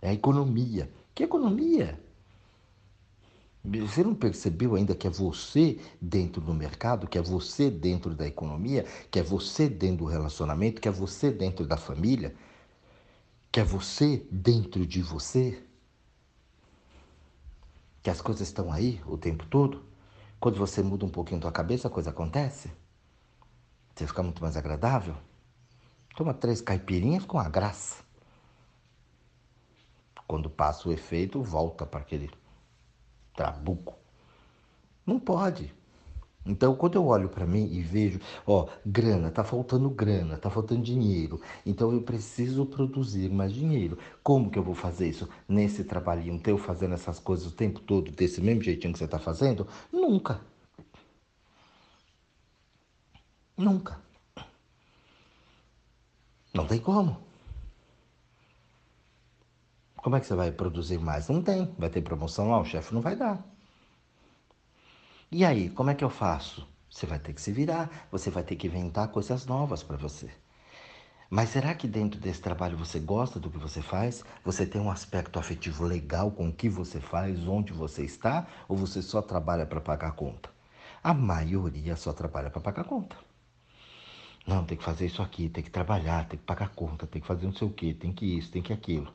É 0.00 0.10
a 0.10 0.12
economia. 0.12 0.90
Que 1.14 1.24
economia? 1.24 2.00
Você 3.64 4.04
não 4.04 4.14
percebeu 4.14 4.76
ainda 4.76 4.94
que 4.94 5.06
é 5.06 5.10
você 5.10 5.78
dentro 6.00 6.40
do 6.40 6.54
mercado, 6.54 7.08
que 7.08 7.18
é 7.18 7.22
você 7.22 7.70
dentro 7.70 8.14
da 8.14 8.26
economia, 8.26 8.86
que 9.10 9.18
é 9.18 9.22
você 9.22 9.68
dentro 9.68 9.98
do 9.98 10.04
relacionamento, 10.06 10.80
que 10.80 10.88
é 10.88 10.92
você 10.92 11.30
dentro 11.30 11.66
da 11.66 11.76
família, 11.76 12.34
que 13.52 13.60
é 13.60 13.64
você 13.64 14.26
dentro 14.30 14.86
de 14.86 15.02
você? 15.02 15.67
Que 18.08 18.12
as 18.12 18.22
coisas 18.22 18.48
estão 18.48 18.72
aí 18.72 19.02
o 19.04 19.18
tempo 19.18 19.44
todo? 19.44 19.84
Quando 20.40 20.56
você 20.56 20.82
muda 20.82 21.04
um 21.04 21.10
pouquinho 21.10 21.42
tua 21.42 21.52
cabeça, 21.52 21.88
a 21.88 21.90
coisa 21.90 22.08
acontece? 22.08 22.72
Você 23.94 24.06
fica 24.06 24.22
muito 24.22 24.40
mais 24.40 24.56
agradável? 24.56 25.14
Toma 26.16 26.32
três 26.32 26.62
caipirinhas 26.62 27.26
com 27.26 27.38
a 27.38 27.50
graça. 27.50 28.02
Quando 30.26 30.48
passa 30.48 30.88
o 30.88 30.92
efeito, 30.92 31.42
volta 31.42 31.84
para 31.84 32.00
aquele 32.00 32.30
trabuco. 33.36 33.94
Não 35.04 35.20
pode. 35.20 35.70
Então, 36.48 36.74
quando 36.74 36.94
eu 36.94 37.06
olho 37.06 37.28
para 37.28 37.46
mim 37.46 37.68
e 37.70 37.82
vejo, 37.82 38.18
ó, 38.46 38.68
grana, 38.84 39.30
tá 39.30 39.44
faltando 39.44 39.90
grana, 39.90 40.38
tá 40.38 40.48
faltando 40.48 40.82
dinheiro. 40.82 41.40
Então, 41.66 41.92
eu 41.92 42.00
preciso 42.00 42.64
produzir 42.64 43.28
mais 43.30 43.52
dinheiro. 43.52 43.98
Como 44.22 44.50
que 44.50 44.58
eu 44.58 44.62
vou 44.62 44.74
fazer 44.74 45.08
isso? 45.10 45.28
Nesse 45.46 45.84
trabalhinho 45.84 46.40
teu, 46.40 46.56
fazendo 46.56 46.94
essas 46.94 47.18
coisas 47.18 47.46
o 47.46 47.50
tempo 47.54 47.80
todo, 47.80 48.10
desse 48.10 48.40
mesmo 48.40 48.62
jeitinho 48.62 48.94
que 48.94 48.98
você 48.98 49.06
tá 49.06 49.18
fazendo? 49.18 49.66
Nunca. 49.92 50.40
Nunca. 53.56 54.00
Não 56.54 56.66
tem 56.66 56.78
como. 56.80 57.18
Como 59.96 60.16
é 60.16 60.20
que 60.20 60.26
você 60.26 60.34
vai 60.34 60.50
produzir 60.50 60.98
mais? 60.98 61.28
Não 61.28 61.42
tem. 61.42 61.74
Vai 61.78 61.90
ter 61.90 62.00
promoção 62.00 62.50
lá, 62.50 62.60
o 62.60 62.64
chefe 62.64 62.94
não 62.94 63.02
vai 63.02 63.16
dar. 63.16 63.44
E 65.30 65.44
aí, 65.44 65.68
como 65.70 65.90
é 65.90 65.94
que 65.94 66.04
eu 66.04 66.08
faço? 66.10 66.66
Você 66.90 67.04
vai 67.06 67.18
ter 67.18 67.34
que 67.34 67.40
se 67.40 67.52
virar, 67.52 68.08
você 68.10 68.30
vai 68.30 68.42
ter 68.42 68.56
que 68.56 68.66
inventar 68.66 69.08
coisas 69.08 69.44
novas 69.46 69.82
para 69.82 69.96
você. 69.96 70.30
Mas 71.28 71.50
será 71.50 71.74
que 71.74 71.86
dentro 71.86 72.18
desse 72.18 72.40
trabalho 72.40 72.78
você 72.78 72.98
gosta 72.98 73.38
do 73.38 73.50
que 73.50 73.58
você 73.58 73.82
faz? 73.82 74.24
Você 74.42 74.64
tem 74.64 74.80
um 74.80 74.90
aspecto 74.90 75.38
afetivo 75.38 75.84
legal 75.84 76.30
com 76.30 76.48
o 76.48 76.52
que 76.52 76.68
você 76.68 76.98
faz, 77.00 77.46
onde 77.46 77.74
você 77.74 78.04
está? 78.04 78.46
Ou 78.66 78.76
você 78.76 79.02
só 79.02 79.20
trabalha 79.20 79.66
para 79.66 79.80
pagar 79.82 80.08
a 80.08 80.12
conta? 80.12 80.50
A 81.02 81.12
maioria 81.12 81.94
só 81.96 82.12
trabalha 82.14 82.48
para 82.48 82.62
pagar 82.62 82.82
a 82.82 82.84
conta. 82.86 83.16
Não, 84.46 84.64
tem 84.64 84.78
que 84.78 84.84
fazer 84.84 85.06
isso 85.06 85.20
aqui, 85.20 85.48
tem 85.50 85.62
que 85.62 85.70
trabalhar, 85.70 86.26
tem 86.26 86.38
que 86.38 86.44
pagar 86.46 86.66
a 86.66 86.68
conta, 86.70 87.06
tem 87.06 87.20
que 87.20 87.28
fazer 87.28 87.44
não 87.44 87.52
sei 87.52 87.68
o 87.68 87.70
que, 87.70 87.92
tem 87.92 88.12
que 88.12 88.38
isso, 88.38 88.50
tem 88.50 88.62
que 88.62 88.72
aquilo. 88.72 89.12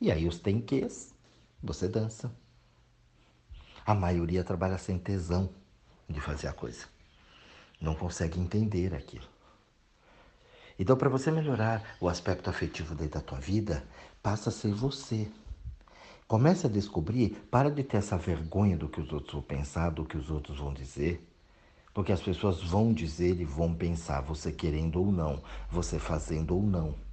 E 0.00 0.12
aí 0.12 0.28
os 0.28 0.38
tem 0.38 0.60
quês, 0.60 1.14
você 1.62 1.88
dança. 1.88 2.30
A 3.86 3.94
maioria 3.94 4.42
trabalha 4.42 4.78
sem 4.78 4.98
tesão 4.98 5.48
de 6.08 6.20
fazer 6.20 6.48
a 6.48 6.52
coisa. 6.52 6.86
Não 7.80 7.94
consegue 7.94 8.40
entender 8.40 8.92
aquilo. 8.92 9.26
Então, 10.76 10.96
para 10.96 11.08
você 11.08 11.30
melhorar 11.30 11.96
o 12.00 12.08
aspecto 12.08 12.50
afetivo 12.50 12.96
dentro 12.96 13.20
da 13.20 13.24
tua 13.24 13.38
vida, 13.38 13.84
passa 14.20 14.48
a 14.48 14.52
ser 14.52 14.74
você. 14.74 15.30
Comece 16.26 16.66
a 16.66 16.70
descobrir, 16.70 17.30
para 17.48 17.70
de 17.70 17.84
ter 17.84 17.98
essa 17.98 18.18
vergonha 18.18 18.76
do 18.76 18.88
que 18.88 19.00
os 19.00 19.12
outros 19.12 19.34
vão 19.34 19.42
pensar, 19.42 19.90
do 19.90 20.04
que 20.04 20.16
os 20.16 20.30
outros 20.32 20.58
vão 20.58 20.74
dizer. 20.74 21.24
Porque 21.94 22.10
as 22.10 22.20
pessoas 22.20 22.60
vão 22.60 22.92
dizer 22.92 23.40
e 23.40 23.44
vão 23.44 23.72
pensar, 23.72 24.20
você 24.20 24.50
querendo 24.50 25.00
ou 25.00 25.12
não, 25.12 25.40
você 25.70 26.00
fazendo 26.00 26.56
ou 26.56 26.62
não. 26.62 27.05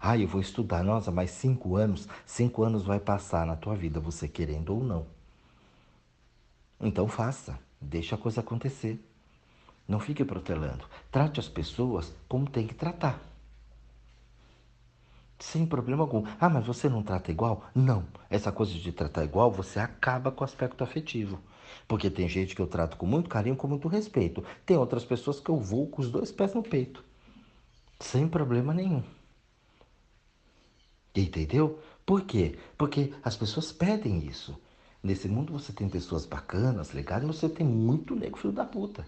Ah, 0.00 0.16
eu 0.16 0.26
vou 0.26 0.40
estudar. 0.40 0.82
Nossa, 0.82 1.10
mas 1.10 1.30
cinco 1.30 1.76
anos, 1.76 2.08
cinco 2.24 2.62
anos 2.62 2.84
vai 2.84 2.98
passar 2.98 3.46
na 3.46 3.54
tua 3.54 3.76
vida, 3.76 4.00
você 4.00 4.26
querendo 4.26 4.74
ou 4.74 4.82
não. 4.82 5.06
Então 6.80 7.06
faça, 7.06 7.58
deixa 7.78 8.14
a 8.14 8.18
coisa 8.18 8.40
acontecer. 8.40 8.98
Não 9.86 10.00
fique 10.00 10.24
protelando. 10.24 10.86
Trate 11.10 11.38
as 11.38 11.48
pessoas 11.48 12.14
como 12.26 12.48
tem 12.48 12.66
que 12.66 12.74
tratar. 12.74 13.20
Sem 15.38 15.66
problema 15.66 16.02
algum. 16.02 16.24
Ah, 16.40 16.48
mas 16.48 16.66
você 16.66 16.88
não 16.88 17.02
trata 17.02 17.30
igual? 17.30 17.64
Não. 17.74 18.04
Essa 18.30 18.52
coisa 18.52 18.72
de 18.72 18.92
tratar 18.92 19.24
igual, 19.24 19.50
você 19.50 19.78
acaba 19.80 20.30
com 20.30 20.42
o 20.42 20.44
aspecto 20.44 20.84
afetivo. 20.84 21.40
Porque 21.88 22.10
tem 22.10 22.28
gente 22.28 22.54
que 22.54 22.62
eu 22.62 22.66
trato 22.66 22.96
com 22.96 23.06
muito 23.06 23.28
carinho, 23.28 23.56
com 23.56 23.66
muito 23.66 23.88
respeito. 23.88 24.44
Tem 24.64 24.76
outras 24.76 25.04
pessoas 25.04 25.40
que 25.40 25.50
eu 25.50 25.58
vou 25.58 25.86
com 25.86 26.00
os 26.00 26.10
dois 26.10 26.30
pés 26.30 26.54
no 26.54 26.62
peito. 26.62 27.02
Sem 27.98 28.28
problema 28.28 28.72
nenhum. 28.72 29.02
Entendeu? 31.14 31.80
Por 32.06 32.22
quê? 32.22 32.58
Porque 32.76 33.12
as 33.22 33.36
pessoas 33.36 33.72
pedem 33.72 34.26
isso. 34.26 34.60
Nesse 35.02 35.28
mundo 35.28 35.52
você 35.52 35.72
tem 35.72 35.88
pessoas 35.88 36.26
bacanas, 36.26 36.92
legais, 36.92 37.24
mas 37.24 37.36
você 37.36 37.48
tem 37.48 37.66
muito 37.66 38.14
nego 38.14 38.38
filho 38.38 38.52
da 38.52 38.64
puta. 38.64 39.06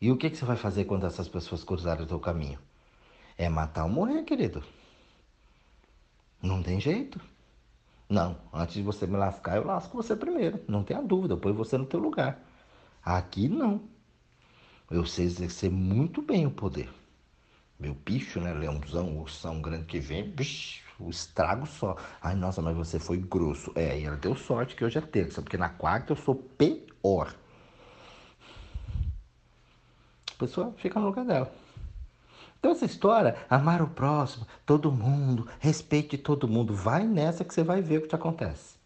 E 0.00 0.10
o 0.10 0.16
que, 0.16 0.30
que 0.30 0.36
você 0.36 0.44
vai 0.44 0.56
fazer 0.56 0.84
quando 0.84 1.06
essas 1.06 1.28
pessoas 1.28 1.64
cruzarem 1.64 2.04
o 2.04 2.08
seu 2.08 2.20
caminho? 2.20 2.58
É 3.36 3.48
matar 3.48 3.84
ou 3.84 3.90
morrer, 3.90 4.22
querido. 4.22 4.62
Não 6.42 6.62
tem 6.62 6.80
jeito. 6.80 7.20
Não, 8.08 8.38
antes 8.52 8.76
de 8.76 8.82
você 8.82 9.06
me 9.06 9.16
lascar, 9.16 9.56
eu 9.56 9.66
lasco 9.66 9.96
você 9.96 10.16
primeiro. 10.16 10.60
Não 10.66 10.82
tenha 10.82 11.02
dúvida, 11.02 11.34
eu 11.34 11.38
ponho 11.38 11.54
você 11.54 11.76
no 11.76 11.84
teu 11.84 12.00
lugar. 12.00 12.40
Aqui 13.04 13.48
não. 13.48 13.82
Eu 14.90 15.04
sei 15.04 15.26
exercer 15.26 15.70
muito 15.70 16.22
bem 16.22 16.46
o 16.46 16.50
poder. 16.50 16.88
Meu 17.78 17.94
bicho, 17.94 18.40
né? 18.40 18.52
Leãozão, 18.52 19.18
ursão 19.18 19.60
grande 19.60 19.84
que 19.84 20.00
vem, 20.00 20.28
bicho, 20.28 20.82
o 20.98 21.10
estrago 21.10 21.66
só. 21.66 21.96
Ai, 22.20 22.34
nossa, 22.34 22.60
mas 22.60 22.76
você 22.76 22.98
foi 22.98 23.18
grosso. 23.18 23.72
É, 23.76 23.98
e 23.98 24.04
ela 24.04 24.16
deu 24.16 24.34
sorte 24.34 24.74
que 24.74 24.84
hoje 24.84 24.98
é 24.98 25.00
terça, 25.00 25.40
porque 25.40 25.56
na 25.56 25.68
quarta 25.68 26.12
eu 26.12 26.16
sou 26.16 26.34
pior. 26.34 27.34
A 30.32 30.38
pessoa 30.38 30.72
fica 30.76 30.98
no 30.98 31.06
lugar 31.06 31.24
dela. 31.24 31.52
Então 32.58 32.72
essa 32.72 32.84
história, 32.84 33.36
amar 33.48 33.80
o 33.80 33.88
próximo, 33.88 34.46
todo 34.66 34.90
mundo, 34.90 35.48
respeite 35.60 36.18
todo 36.18 36.48
mundo, 36.48 36.74
vai 36.74 37.06
nessa 37.06 37.44
que 37.44 37.54
você 37.54 37.62
vai 37.62 37.80
ver 37.80 37.98
o 37.98 38.02
que 38.02 38.08
te 38.08 38.16
acontece. 38.16 38.76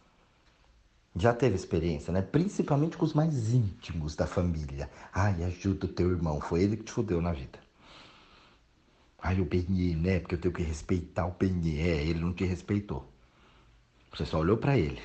Já 1.17 1.33
teve 1.33 1.57
experiência, 1.57 2.13
né? 2.13 2.23
Principalmente 2.23 2.97
com 2.97 3.05
os 3.05 3.15
mais 3.15 3.53
íntimos 3.53 4.15
da 4.15 4.27
família. 4.27 4.91
Ai, 5.13 5.45
ajuda 5.45 5.87
o 5.87 5.89
teu 5.89 6.11
irmão, 6.11 6.41
foi 6.41 6.63
ele 6.63 6.77
que 6.77 6.85
te 6.85 6.93
fudeu 6.93 7.21
na 7.21 7.33
vida. 7.33 7.59
Ai, 9.23 9.41
o 9.41 9.45
Benê, 9.45 9.95
né? 9.95 10.19
Porque 10.19 10.35
eu 10.35 10.41
tenho 10.41 10.55
que 10.55 10.63
respeitar 10.63 11.27
o 11.27 11.31
Benê. 11.33 11.81
É, 11.81 12.05
ele 12.05 12.21
não 12.21 12.33
te 12.33 12.45
respeitou. 12.45 13.09
Você 14.13 14.27
só 14.27 14.41
olhou 14.41 14.57
para 14.59 14.77
ele. 14.77 15.01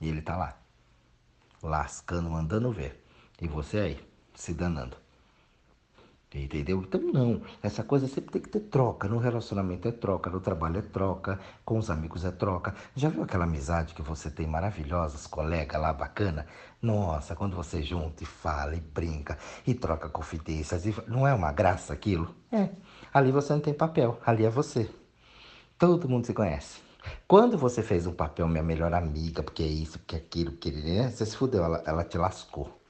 E 0.00 0.08
ele 0.08 0.22
tá 0.22 0.36
lá. 0.36 0.58
Lascando, 1.62 2.30
mandando 2.30 2.72
ver. 2.72 3.04
E 3.40 3.46
você 3.46 3.78
aí, 3.78 4.08
se 4.34 4.54
danando. 4.54 4.96
Entendeu? 6.32 6.80
Então 6.80 7.00
não, 7.00 7.42
essa 7.60 7.82
coisa 7.82 8.06
sempre 8.06 8.30
tem 8.30 8.40
que 8.40 8.48
ter 8.48 8.60
troca. 8.60 9.08
No 9.08 9.18
relacionamento 9.18 9.88
é 9.88 9.92
troca, 9.92 10.30
no 10.30 10.40
trabalho 10.40 10.78
é 10.78 10.82
troca, 10.82 11.40
com 11.64 11.76
os 11.76 11.90
amigos 11.90 12.24
é 12.24 12.30
troca. 12.30 12.74
Já 12.94 13.08
viu 13.08 13.24
aquela 13.24 13.44
amizade 13.44 13.94
que 13.94 14.02
você 14.02 14.30
tem 14.30 14.46
maravilhosas, 14.46 15.26
colega 15.26 15.76
lá 15.76 15.92
bacana? 15.92 16.46
Nossa, 16.80 17.34
quando 17.34 17.56
você 17.56 17.82
junta 17.82 18.22
e 18.22 18.26
fala 18.26 18.76
e 18.76 18.80
brinca 18.80 19.36
e 19.66 19.74
troca 19.74 20.08
confidências, 20.08 20.86
e... 20.86 20.94
não 21.08 21.26
é 21.26 21.34
uma 21.34 21.50
graça 21.50 21.92
aquilo? 21.92 22.32
É. 22.52 22.70
Ali 23.12 23.32
você 23.32 23.52
não 23.52 23.60
tem 23.60 23.74
papel, 23.74 24.20
ali 24.24 24.44
é 24.44 24.50
você. 24.50 24.88
Todo 25.76 26.08
mundo 26.08 26.26
se 26.26 26.32
conhece. 26.32 26.80
Quando 27.26 27.58
você 27.58 27.82
fez 27.82 28.06
um 28.06 28.12
papel 28.12 28.46
minha 28.46 28.62
melhor 28.62 28.92
amiga, 28.94 29.42
porque 29.42 29.62
é 29.62 29.66
isso, 29.66 29.98
porque 29.98 30.14
é 30.14 30.18
aquilo, 30.18 30.52
porque 30.52 30.70
né? 30.70 31.10
você 31.10 31.26
se 31.26 31.36
fudeu, 31.36 31.64
ela, 31.64 31.82
ela 31.86 32.04
te 32.04 32.16
lascou. 32.16 32.80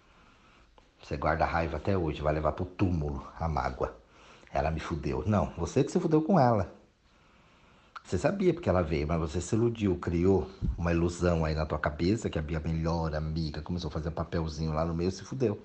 Você 1.03 1.17
guarda 1.17 1.47
raiva 1.47 1.79
até 1.79 1.97
hoje, 1.97 2.21
vai 2.21 2.35
levar 2.35 2.53
pro 2.53 2.67
túmulo 2.67 3.27
a 3.39 3.49
mágoa. 3.49 3.97
Ela 4.53 4.71
me 4.71 4.81
fudeu. 4.81 5.23
Não, 5.27 5.53
você 5.57 5.83
que 5.83 5.91
se 5.91 5.99
fudeu 5.99 6.21
com 6.21 6.39
ela. 6.39 6.71
Você 8.05 8.19
sabia 8.19 8.53
porque 8.53 8.69
ela 8.69 8.83
veio, 8.83 9.07
mas 9.07 9.21
você 9.21 9.41
se 9.41 9.55
iludiu, 9.55 9.97
criou 9.97 10.51
uma 10.77 10.91
ilusão 10.93 11.45
aí 11.45 11.55
na 11.55 11.65
tua 11.65 11.79
cabeça 11.79 12.29
que 12.29 12.39
a 12.39 12.43
minha 12.43 12.61
melhor 12.61 13.15
amiga 13.15 13.63
começou 13.63 13.89
a 13.89 13.93
fazer 13.93 14.09
um 14.09 14.13
papelzinho 14.13 14.73
lá 14.73 14.85
no 14.85 14.95
meio 14.95 15.09
e 15.09 15.13
se 15.13 15.25
fudeu. 15.25 15.59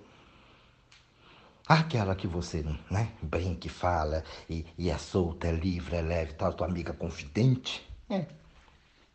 Aquela 1.68 2.16
que 2.16 2.28
você 2.28 2.64
né, 2.92 3.10
brinca 3.22 3.66
e 3.66 3.70
fala 3.70 4.24
e, 4.48 4.66
e 4.78 4.90
é 4.90 4.98
solta, 5.00 5.48
é 5.48 5.52
livre, 5.52 5.96
é 5.96 6.02
leve, 6.02 6.34
tal, 6.34 6.54
tua 6.54 6.68
amiga 6.68 6.94
confidente. 6.94 7.84
É. 8.08 8.28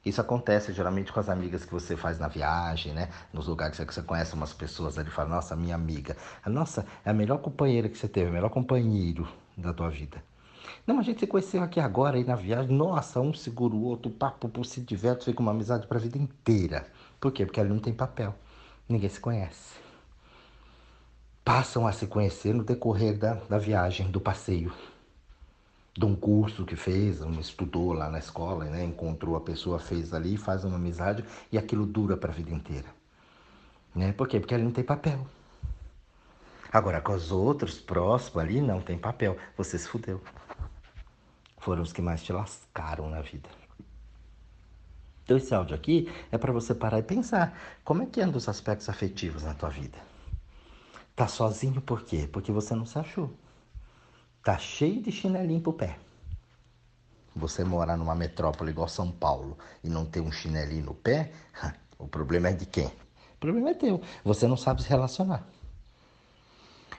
Isso 0.04 0.20
acontece 0.20 0.72
geralmente 0.72 1.12
com 1.12 1.20
as 1.20 1.28
amigas 1.28 1.64
que 1.64 1.72
você 1.72 1.96
faz 1.96 2.18
na 2.18 2.26
viagem, 2.26 2.92
né? 2.92 3.10
Nos 3.32 3.46
lugares 3.46 3.78
que 3.78 3.94
você 3.94 4.02
conhece 4.02 4.34
umas 4.34 4.52
pessoas 4.52 4.98
ali 4.98 5.10
fala, 5.10 5.28
nossa, 5.28 5.54
minha 5.54 5.74
amiga. 5.74 6.16
Nossa, 6.46 6.86
é 7.04 7.10
a 7.10 7.12
melhor 7.12 7.38
companheira 7.38 7.88
que 7.88 7.98
você 7.98 8.08
teve, 8.08 8.30
o 8.30 8.32
melhor 8.32 8.50
companheiro 8.50 9.28
da 9.56 9.72
tua 9.72 9.90
vida. 9.90 10.20
Não, 10.86 10.98
a 10.98 11.02
gente 11.02 11.20
se 11.20 11.26
conheceu 11.26 11.62
aqui 11.62 11.78
agora 11.78 12.16
aí 12.16 12.24
na 12.24 12.34
viagem. 12.34 12.74
Nossa, 12.74 13.20
um 13.20 13.32
segura 13.32 13.74
o 13.74 13.84
outro, 13.84 14.10
papo 14.10 14.48
por 14.48 14.64
se 14.64 14.80
diverte, 14.80 15.26
fica 15.26 15.40
uma 15.40 15.52
amizade 15.52 15.86
para 15.86 15.98
a 15.98 16.00
vida 16.00 16.18
inteira. 16.18 16.86
Por 17.20 17.30
quê? 17.30 17.44
Porque 17.44 17.60
ali 17.60 17.68
não 17.68 17.78
tem 17.78 17.92
papel. 17.92 18.34
Ninguém 18.88 19.08
se 19.08 19.20
conhece. 19.20 19.78
Passam 21.44 21.87
a 21.87 21.92
se 21.92 22.07
conhecer 22.07 22.55
no 22.55 22.62
decorrer 22.62 23.18
da, 23.18 23.35
da 23.35 23.59
viagem, 23.59 24.11
do 24.11 24.20
passeio. 24.20 24.72
De 25.96 26.05
um 26.05 26.14
curso 26.14 26.64
que 26.64 26.76
fez, 26.76 27.20
um 27.20 27.40
estudou 27.40 27.92
lá 27.92 28.09
na 28.09 28.18
escola, 28.18 28.64
né? 28.66 28.85
encontrou 28.85 29.37
a 29.37 29.40
pessoa, 29.40 29.79
fez 29.79 30.14
ali, 30.14 30.37
faz 30.37 30.64
uma 30.64 30.76
amizade 30.76 31.24
e 31.50 31.59
aquilo 31.59 31.85
dura 31.85 32.16
para 32.16 32.31
a 32.31 32.35
vida 32.35 32.50
inteira. 32.50 32.87
Né? 33.94 34.12
Por 34.12 34.29
quê? 34.29 34.38
Porque 34.38 34.55
ali 34.55 34.62
não 34.62 34.70
tem 34.70 34.85
papel. 34.85 35.26
Agora, 36.72 37.00
com 37.00 37.12
os 37.12 37.33
outros 37.33 37.81
próximos 37.81 38.38
ali, 38.38 38.61
não 38.61 38.81
tem 38.81 38.96
papel. 38.96 39.37
Você 39.57 39.76
se 39.76 39.88
fudeu 39.88 40.20
foram 41.61 41.83
os 41.83 41.92
que 41.92 42.03
mais 42.03 42.22
te 42.22 42.33
lascaram 42.33 43.09
na 43.09 43.20
vida. 43.20 43.48
Então 45.22 45.37
esse 45.37 45.55
áudio 45.55 45.76
aqui 45.76 46.11
é 46.33 46.38
para 46.38 46.53
você 46.53 46.74
parar 46.74 46.98
e 46.98 47.03
pensar 47.03 47.57
como 47.85 48.03
é 48.03 48.07
que 48.07 48.20
anda 48.20 48.37
os 48.37 48.48
aspectos 48.48 48.88
afetivos 48.88 49.44
na 49.44 49.55
tua 49.55 49.68
vida. 49.68 49.98
Tá 51.20 51.28
sozinho 51.28 51.83
por 51.83 52.02
quê? 52.02 52.26
Porque 52.33 52.50
você 52.50 52.74
não 52.74 52.87
se 52.87 52.98
achou. 52.98 53.30
Tá 54.42 54.56
cheio 54.56 55.02
de 55.02 55.12
chinelinho 55.12 55.61
pro 55.61 55.70
pé. 55.70 55.98
Você 57.37 57.62
morar 57.62 57.94
numa 57.98 58.14
metrópole 58.14 58.70
igual 58.70 58.88
São 58.88 59.12
Paulo 59.12 59.59
e 59.85 59.90
não 59.90 60.06
ter 60.06 60.22
um 60.22 60.33
chinelinho 60.33 60.87
no 60.87 60.94
pé, 60.94 61.30
o 61.98 62.09
problema 62.09 62.48
é 62.48 62.54
de 62.54 62.64
quem? 62.64 62.87
O 62.87 63.38
problema 63.38 63.68
é 63.68 63.74
teu. 63.74 64.00
Você 64.24 64.48
não 64.48 64.56
sabe 64.56 64.83
se 64.83 64.88
relacionar. 64.88 65.46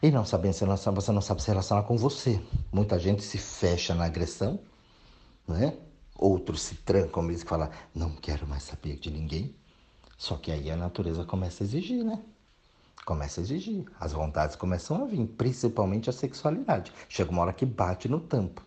E 0.04 0.12
não 0.12 0.24
sabendo 0.24 0.54
se 0.54 0.64
relacionar, 0.64 1.02
você 1.02 1.12
não 1.12 1.22
sabe 1.22 1.42
se 1.42 1.48
relacionar 1.48 1.82
com 1.82 1.98
você. 1.98 2.40
Muita 2.72 3.00
gente 3.00 3.24
se 3.24 3.40
fecha 3.40 3.96
na 3.96 4.06
agressão, 4.06 4.60
né? 5.48 5.80
Outros 6.16 6.62
se 6.62 6.76
trancam 6.76 7.24
mesmo 7.24 7.46
e 7.46 7.50
falam, 7.50 7.72
não 7.96 8.12
quero 8.12 8.46
mais 8.46 8.62
saber 8.62 9.00
de 9.00 9.10
ninguém. 9.10 9.56
Só 10.16 10.36
que 10.38 10.52
aí 10.52 10.70
a 10.70 10.76
natureza 10.76 11.26
começa 11.26 11.64
a 11.64 11.66
exigir, 11.66 12.04
né? 12.04 12.24
Começa 13.06 13.42
a 13.42 13.44
exigir. 13.44 13.86
As 14.00 14.14
vontades 14.14 14.56
começam 14.56 15.04
a 15.04 15.06
vir, 15.06 15.26
principalmente 15.26 16.10
a 16.10 16.14
sexualidade. 16.14 16.94
Chega 17.10 17.32
uma 17.32 17.42
hora 17.42 17.54
que 17.54 17.66
bate 17.66 18.08
no 18.08 18.20
tampo. 18.20 18.64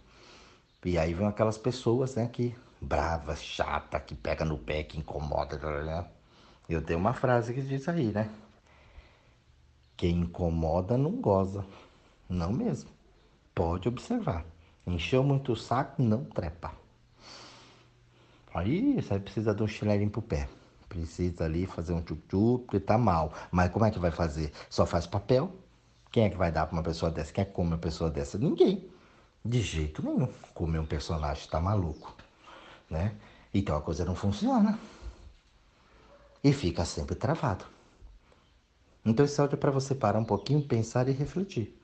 E 0.84 0.98
aí 0.98 1.14
vem 1.14 1.26
aquelas 1.26 1.56
pessoas, 1.56 2.14
né, 2.14 2.28
que 2.30 2.54
bravas, 2.80 3.42
chata, 3.42 3.98
que 3.98 4.14
pega 4.14 4.44
no 4.44 4.58
pé, 4.58 4.82
que 4.82 4.98
incomoda. 4.98 5.58
Eu 6.68 6.82
tenho 6.82 6.98
uma 6.98 7.14
frase 7.14 7.54
que 7.54 7.62
diz 7.62 7.88
aí, 7.88 8.12
né? 8.12 8.28
Quem 9.96 10.20
incomoda 10.20 10.98
não 10.98 11.12
goza. 11.12 11.64
Não 12.28 12.52
mesmo. 12.52 12.90
Pode 13.54 13.88
observar. 13.88 14.44
Encheu 14.86 15.22
muito 15.22 15.52
o 15.52 15.56
saco, 15.56 16.02
não 16.02 16.24
trepa. 16.24 16.72
Aí 18.52 19.00
você 19.00 19.18
precisa 19.18 19.54
de 19.54 19.62
um 19.62 19.68
chinelinho 19.68 20.10
pro 20.10 20.20
pé. 20.20 20.48
Precisa 20.94 21.44
ali 21.44 21.66
fazer 21.66 21.92
um 21.92 22.00
tchup-tchup, 22.00 22.66
porque 22.66 22.78
tá 22.78 22.96
mal. 22.96 23.32
Mas 23.50 23.72
como 23.72 23.84
é 23.84 23.90
que 23.90 23.98
vai 23.98 24.12
fazer? 24.12 24.52
Só 24.70 24.86
faz 24.86 25.08
papel? 25.08 25.50
Quem 26.12 26.22
é 26.24 26.30
que 26.30 26.36
vai 26.36 26.52
dar 26.52 26.66
pra 26.66 26.76
uma 26.76 26.84
pessoa 26.84 27.10
dessa? 27.10 27.32
Quem 27.32 27.42
é 27.42 27.44
que 27.44 27.50
come 27.50 27.70
uma 27.70 27.78
pessoa 27.78 28.08
dessa? 28.08 28.38
Ninguém. 28.38 28.88
De 29.44 29.60
jeito 29.60 30.04
nenhum. 30.04 30.28
Comer 30.54 30.78
um 30.78 30.86
personagem 30.86 31.48
tá 31.48 31.60
maluco. 31.60 32.14
Né? 32.88 33.12
Então 33.52 33.76
a 33.76 33.80
coisa 33.80 34.04
não 34.04 34.14
funciona. 34.14 34.78
E 36.44 36.52
fica 36.52 36.84
sempre 36.84 37.16
travado. 37.16 37.64
Então 39.04 39.24
esse 39.26 39.40
áudio 39.40 39.56
é 39.56 39.58
para 39.58 39.72
você 39.72 39.96
parar 39.96 40.20
um 40.20 40.24
pouquinho, 40.24 40.62
pensar 40.62 41.08
e 41.08 41.12
refletir. 41.12 41.76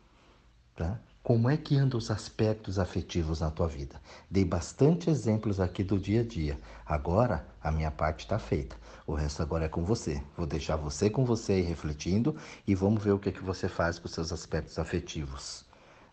Tá? 0.77 1.01
Como 1.23 1.51
é 1.51 1.57
que 1.57 1.77
andam 1.77 1.99
os 1.99 2.11
aspectos 2.11 2.79
afetivos 2.79 3.41
na 3.41 3.51
tua 3.51 3.69
vida? 3.69 4.01
Dei 4.31 4.43
bastante 4.43 5.11
exemplos 5.11 5.61
aqui 5.61 5.85
do 5.85 5.99
dia 5.99 6.23
a 6.23 6.25
dia. 6.25 6.59
Agora 6.85 7.47
a 7.63 7.71
minha 7.71 7.91
parte 7.91 8.21
está 8.21 8.39
feita. 8.39 8.75
O 9.07 9.13
resto 9.13 9.43
agora 9.43 9.67
é 9.67 9.69
com 9.69 9.85
você. 9.85 10.23
Vou 10.35 10.47
deixar 10.47 10.77
você 10.77 11.11
com 11.11 11.25
você 11.25 11.53
aí 11.53 11.61
refletindo 11.61 12.35
e 12.67 12.75
vamos 12.75 13.05
ver 13.05 13.13
o 13.13 13.19
que, 13.19 13.31
que 13.33 13.45
você 13.45 13.69
faz 13.69 13.99
com 13.99 14.07
os 14.07 14.15
seus 14.15 14.33
aspectos 14.33 14.79
afetivos 14.79 15.67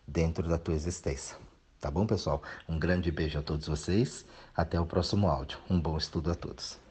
dentro 0.06 0.46
da 0.46 0.58
tua 0.58 0.74
existência. 0.74 1.38
Tá 1.80 1.90
bom, 1.90 2.06
pessoal? 2.06 2.42
Um 2.68 2.78
grande 2.78 3.10
beijo 3.10 3.38
a 3.38 3.42
todos 3.42 3.66
vocês. 3.66 4.26
Até 4.54 4.78
o 4.78 4.84
próximo 4.84 5.26
áudio. 5.26 5.58
Um 5.70 5.80
bom 5.80 5.96
estudo 5.96 6.30
a 6.30 6.34
todos. 6.34 6.87